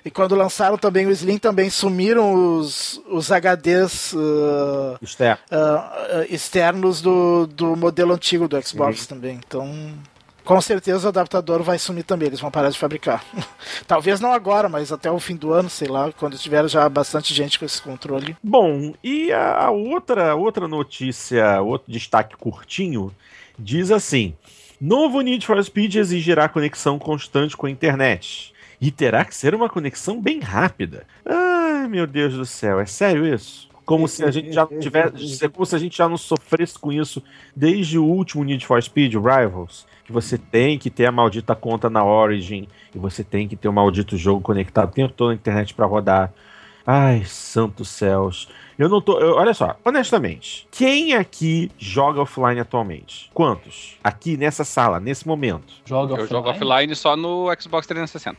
[0.03, 7.47] E quando lançaram também o Slim, também sumiram os, os HDs uh, uh, externos do,
[7.47, 9.07] do modelo antigo do Xbox uhum.
[9.07, 9.39] também.
[9.45, 9.93] Então,
[10.49, 13.23] com certeza o adaptador vai sumir também, eles vão parar de fabricar.
[13.85, 17.33] Talvez não agora, mas até o fim do ano, sei lá, quando tiver já bastante
[17.33, 18.35] gente com esse controle.
[18.41, 23.13] Bom, e a outra, outra notícia, outro destaque curtinho,
[23.59, 24.33] diz assim:
[24.81, 28.53] Novo Need for Speed exigirá conexão constante com a internet.
[28.81, 31.05] E terá que ser uma conexão bem rápida.
[31.25, 33.69] Ai, meu Deus do céu, é sério isso?
[33.89, 35.49] Como se a gente já tivesse.
[35.49, 37.23] Como se a gente já não sofresse com isso
[37.55, 39.87] desde o último Need for Speed, Rivals.
[40.05, 42.67] Que você tem que ter a maldita conta na Origin.
[42.93, 45.87] E você tem que ter o maldito jogo conectado o tempo todo na internet para
[45.87, 46.31] rodar.
[46.85, 48.47] Ai, santos céus.
[48.79, 49.19] Eu não tô.
[49.19, 53.29] Eu, olha só, honestamente, quem aqui joga offline atualmente?
[53.33, 53.97] Quantos?
[54.01, 55.73] Aqui nessa sala, nesse momento.
[55.83, 56.29] Joga eu offline?
[56.29, 58.37] jogo offline só no Xbox 360.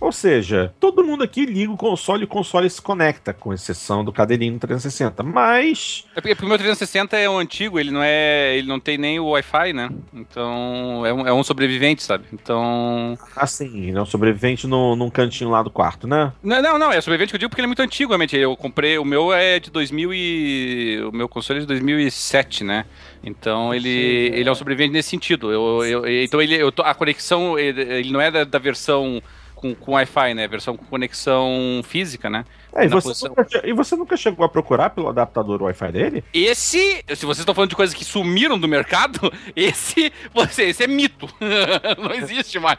[0.00, 4.04] Ou seja, todo mundo aqui liga o console e o console se conecta, com exceção
[4.04, 5.22] do cadeirinho 360.
[5.22, 6.04] Mas.
[6.14, 8.56] É porque o meu 360 é o antigo, ele não é.
[8.56, 9.90] ele não tem nem o Wi-Fi, né?
[10.12, 11.04] Então.
[11.06, 12.24] É um, é um sobrevivente, sabe?
[12.32, 13.18] Então.
[13.34, 16.32] Ah, sim, ele é um sobrevivente no, num cantinho lá do quarto, né?
[16.42, 18.36] Não, não, não, é sobrevivente que eu digo porque ele é muito antigo, realmente.
[18.36, 18.98] Eu comprei.
[18.98, 21.02] O meu é de 2000 e...
[21.10, 22.84] O meu console é de 2007, né?
[23.22, 24.38] Então ele, é.
[24.38, 25.50] ele é um sobrevivente nesse sentido.
[25.50, 29.22] Eu, eu, então ele, eu, a conexão ele, ele não é da, da versão
[29.56, 30.46] com, com Wi-Fi, né?
[30.46, 32.44] Versão com conexão física, né?
[32.76, 36.24] É, e, você nunca, e, você nunca, chegou a procurar pelo adaptador Wi-Fi dele?
[36.32, 40.86] Esse, se vocês estão falando de coisas que sumiram do mercado, esse, você, esse é
[40.86, 41.26] mito.
[41.98, 42.78] Não existe mais.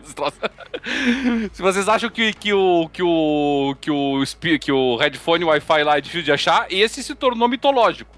[1.52, 4.24] se vocês acham que, que, o, que, o, que, o,
[4.62, 8.16] que o headphone Wi-Fi lá é difícil de achar, esse se tornou mitológico.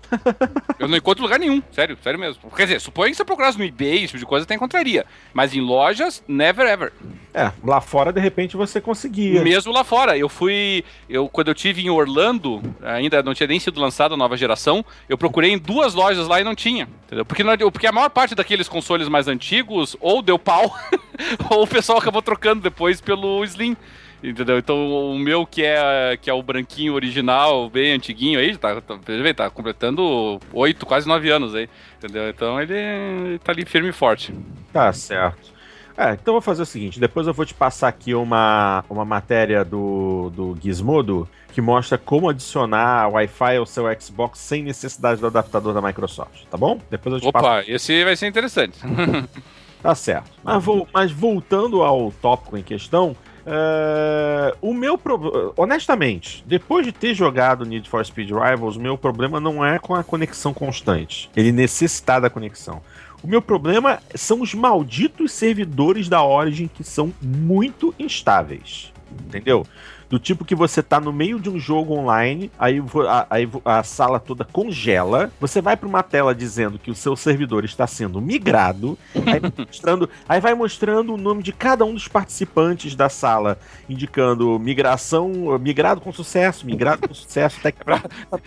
[0.80, 2.50] Eu não encontro lugar nenhum, sério, sério mesmo.
[2.52, 5.06] Quer dizer, suponho que se eu procurasse no eBay, esse tipo de coisa, até encontraria.
[5.34, 6.92] Mas em lojas, never ever.
[7.34, 9.42] É, lá fora, de repente, você conseguia.
[9.44, 10.18] Mesmo lá fora.
[10.18, 10.84] Eu fui.
[11.08, 14.84] Eu, quando eu tive em Orlando, ainda não tinha nem sido lançada a nova geração,
[15.08, 16.88] eu procurei em duas lojas lá e não tinha.
[17.06, 17.26] Entendeu?
[17.26, 20.76] Porque, não, porque a maior parte daqueles consoles mais antigos, ou deu pau,
[21.50, 23.76] ou o pessoal acabou trocando depois pelo Slim.
[24.22, 24.58] Entendeu?
[24.58, 28.98] Então o meu, que é, que é o branquinho original, bem antiguinho aí, tá, tá,
[29.36, 31.70] tá completando oito, quase nove anos aí.
[31.98, 32.28] Entendeu?
[32.30, 34.34] Então ele, ele tá ali firme e forte.
[34.74, 35.59] Tá certo.
[36.00, 39.66] É, então vou fazer o seguinte: depois eu vou te passar aqui uma, uma matéria
[39.66, 45.74] do, do Gizmodo que mostra como adicionar Wi-Fi ao seu Xbox sem necessidade do adaptador
[45.74, 46.80] da Microsoft, tá bom?
[46.90, 47.70] Depois eu te Opa, passo.
[47.70, 48.80] esse vai ser interessante.
[49.84, 50.32] tá certo.
[50.42, 53.14] Mas, vou, mas voltando ao tópico em questão,
[53.50, 58.96] Uh, o meu problema, honestamente, depois de ter jogado Need for Speed Rivals, o meu
[58.96, 61.32] problema não é com a conexão constante.
[61.36, 62.80] Ele necessitar da conexão.
[63.22, 68.94] O meu problema são os malditos servidores da Origin que são muito instáveis.
[69.28, 69.66] Entendeu?
[70.10, 73.84] Do tipo que você tá no meio de um jogo online, aí a, aí a
[73.84, 78.20] sala toda congela, você vai para uma tela dizendo que o seu servidor está sendo
[78.20, 83.60] migrado, aí, mostrando, aí vai mostrando o nome de cada um dos participantes da sala,
[83.88, 85.30] indicando migração,
[85.60, 88.02] migrado com sucesso, migrado com sucesso, até que pra,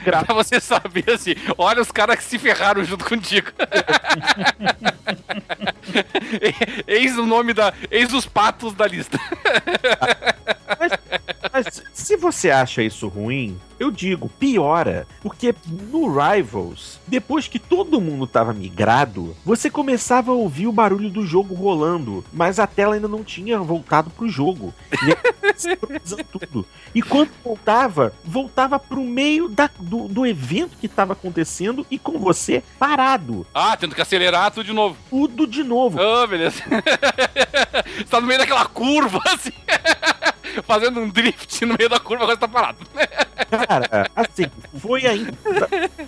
[0.05, 3.53] pra você saber assim, olha os caras que se ferraram junto contigo.
[6.87, 7.73] eis o nome da.
[7.91, 9.19] Eis os patos da lista.
[10.79, 10.93] Mas,
[11.53, 15.07] mas se você acha isso ruim, eu digo, piora.
[15.21, 15.55] Porque
[15.91, 21.27] no Rivals, depois que todo mundo tava migrado, você começava a ouvir o barulho do
[21.27, 24.73] jogo rolando, mas a tela ainda não tinha voltado pro jogo.
[24.93, 25.17] E
[26.27, 26.67] tudo.
[26.95, 32.19] E quando voltava, voltava pro meio da, do, do evento que tava acontecendo e com
[32.19, 33.47] você parado.
[33.53, 34.97] Ah, tendo que acelerar tudo de novo.
[35.11, 36.01] Tudo de novo.
[36.01, 36.63] Ah, oh, beleza.
[37.99, 39.53] você tá no meio daquela curva, assim.
[40.67, 42.79] fazendo um drift no meio da curva, agora tá parado.
[43.51, 44.47] Cara, assim,
[44.79, 45.33] foi ainda.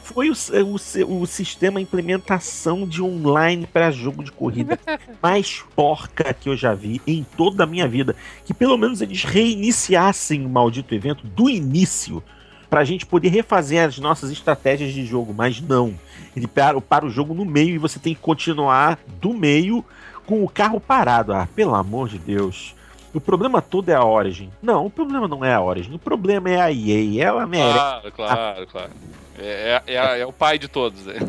[0.02, 4.78] Foi o, o, o sistema implementação de online para jogo de corrida
[5.23, 8.16] mais porca que eu já vi em toda a minha vida.
[8.44, 12.23] Que pelo menos eles reiniciassem o maldito evento do início
[12.70, 15.94] pra gente poder refazer as nossas estratégias de jogo, mas não.
[16.36, 19.85] Ele para, para o jogo no meio e você tem que continuar do meio
[20.27, 21.32] com o carro parado.
[21.32, 22.74] Ah, pelo amor de Deus.
[23.15, 24.51] O problema todo é a Origin.
[24.61, 25.95] Não, o problema não é a Origin.
[25.95, 27.24] O problema é a EA.
[27.24, 27.78] Ela merece.
[27.78, 28.91] Claro, claro, claro.
[29.39, 31.07] É, é, é, é, o pai de todos.
[31.07, 31.15] Né?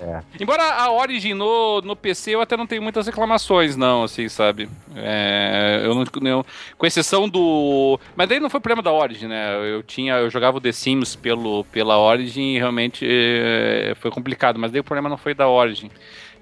[0.00, 0.20] É.
[0.40, 4.68] Embora a Origin no, no PC eu até não tenho muitas reclamações, não, assim, sabe?
[4.94, 6.44] É, eu não, eu,
[6.76, 7.98] com exceção do.
[8.14, 9.54] Mas daí não foi problema da Origin, né?
[9.72, 10.14] Eu tinha.
[10.14, 14.80] Eu jogava o The Sims pelo, pela Origin e realmente é, foi complicado, mas daí
[14.80, 15.90] o problema não foi da Origin.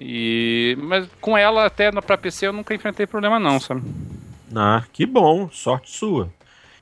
[0.04, 3.82] E, mas com ela até para PC eu nunca enfrentei problema não, sabe?
[4.54, 6.28] Ah, que bom, sorte sua.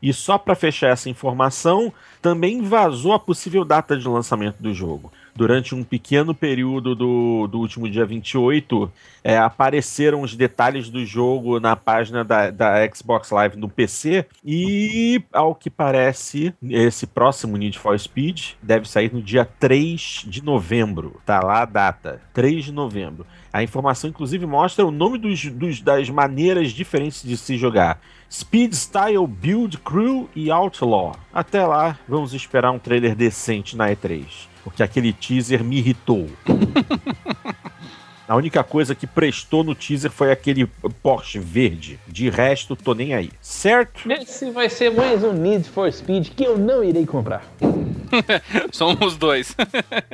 [0.02, 1.92] E só para fechar essa informação,
[2.22, 7.58] também vazou a possível data de lançamento do jogo durante um pequeno período do, do
[7.58, 8.90] último dia 28,
[9.22, 14.26] é, apareceram os detalhes do jogo na página da, da Xbox Live no PC.
[14.44, 20.42] E, ao que parece, esse próximo Need for Speed deve sair no dia 3 de
[20.42, 21.20] novembro.
[21.24, 23.26] Tá lá a data: 3 de novembro.
[23.52, 28.00] A informação, inclusive, mostra o nome dos, dos, das maneiras diferentes de se jogar.
[28.30, 31.16] Speed Style, Build, Crew e Outlaw.
[31.34, 36.28] Até lá, vamos esperar um trailer decente na E3 porque aquele teaser me irritou.
[38.30, 40.64] A única coisa que prestou no teaser foi aquele
[41.02, 41.98] Porsche verde.
[42.06, 43.28] De resto, tô nem aí.
[43.40, 44.08] Certo?
[44.08, 47.44] Esse vai ser mais um Need for Speed que eu não irei comprar.
[48.70, 49.56] Somos dois.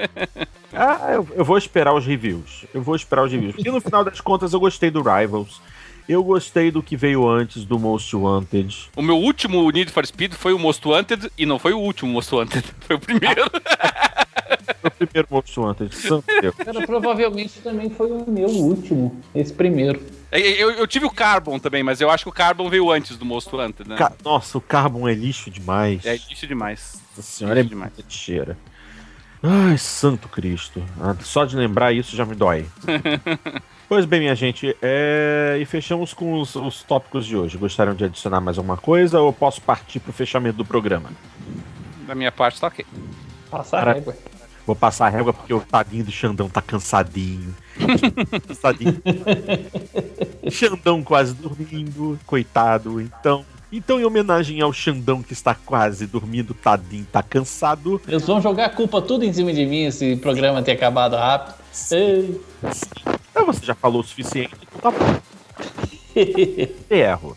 [0.73, 2.64] ah, eu, eu, vou esperar os reviews.
[2.73, 3.55] Eu vou esperar os reviews.
[3.55, 5.60] Porque no final das contas eu gostei do Rivals.
[6.09, 8.89] Eu gostei do que veio antes do Most Wanted.
[8.97, 12.12] O meu último Need for Speed foi o Most Wanted e não foi o último
[12.12, 12.64] Most Wanted.
[12.81, 13.44] Foi o primeiro.
[14.85, 15.94] O primeiro Most Wanted.
[15.94, 16.55] Santo Deus.
[16.55, 19.20] Cara, provavelmente também foi o meu último.
[19.35, 20.01] Esse primeiro.
[20.31, 23.16] É, eu, eu, tive o Carbon também, mas eu acho que o Carbon veio antes
[23.16, 23.97] do Most Wanted, né?
[23.97, 26.05] Ca Nossa, o Carbon é lixo demais.
[26.05, 27.01] É lixo demais.
[27.16, 27.93] Nossa senhora, lixo é demais.
[28.09, 28.59] cheira.
[29.43, 30.82] Ai, santo Cristo.
[31.01, 32.66] Ah, só de lembrar isso já me dói.
[33.89, 35.59] Pois bem, minha gente, é...
[35.60, 37.56] e fechamos com os, os, tópicos de hoje.
[37.56, 41.10] Gostariam de adicionar mais alguma coisa ou posso partir para o fechamento do programa?
[42.05, 42.85] Da minha parte, tá ok.
[43.48, 43.93] Passar Para...
[43.93, 44.16] régua.
[44.66, 47.55] Vou passar a régua porque o tadinho do Xandão tá cansadinho.
[48.48, 49.01] cansadinho.
[50.51, 53.01] Xandão quase dormindo, coitado.
[53.01, 58.01] Então, então, em homenagem ao Xandão que está quase dormindo, tadinho, tá cansado.
[58.09, 61.55] Eles vão jogar a culpa tudo em cima de mim esse programa ter acabado rápido.
[61.72, 62.40] Sim.
[63.30, 65.20] Então, você já falou o suficiente, então tá bom.
[66.90, 67.36] Erro.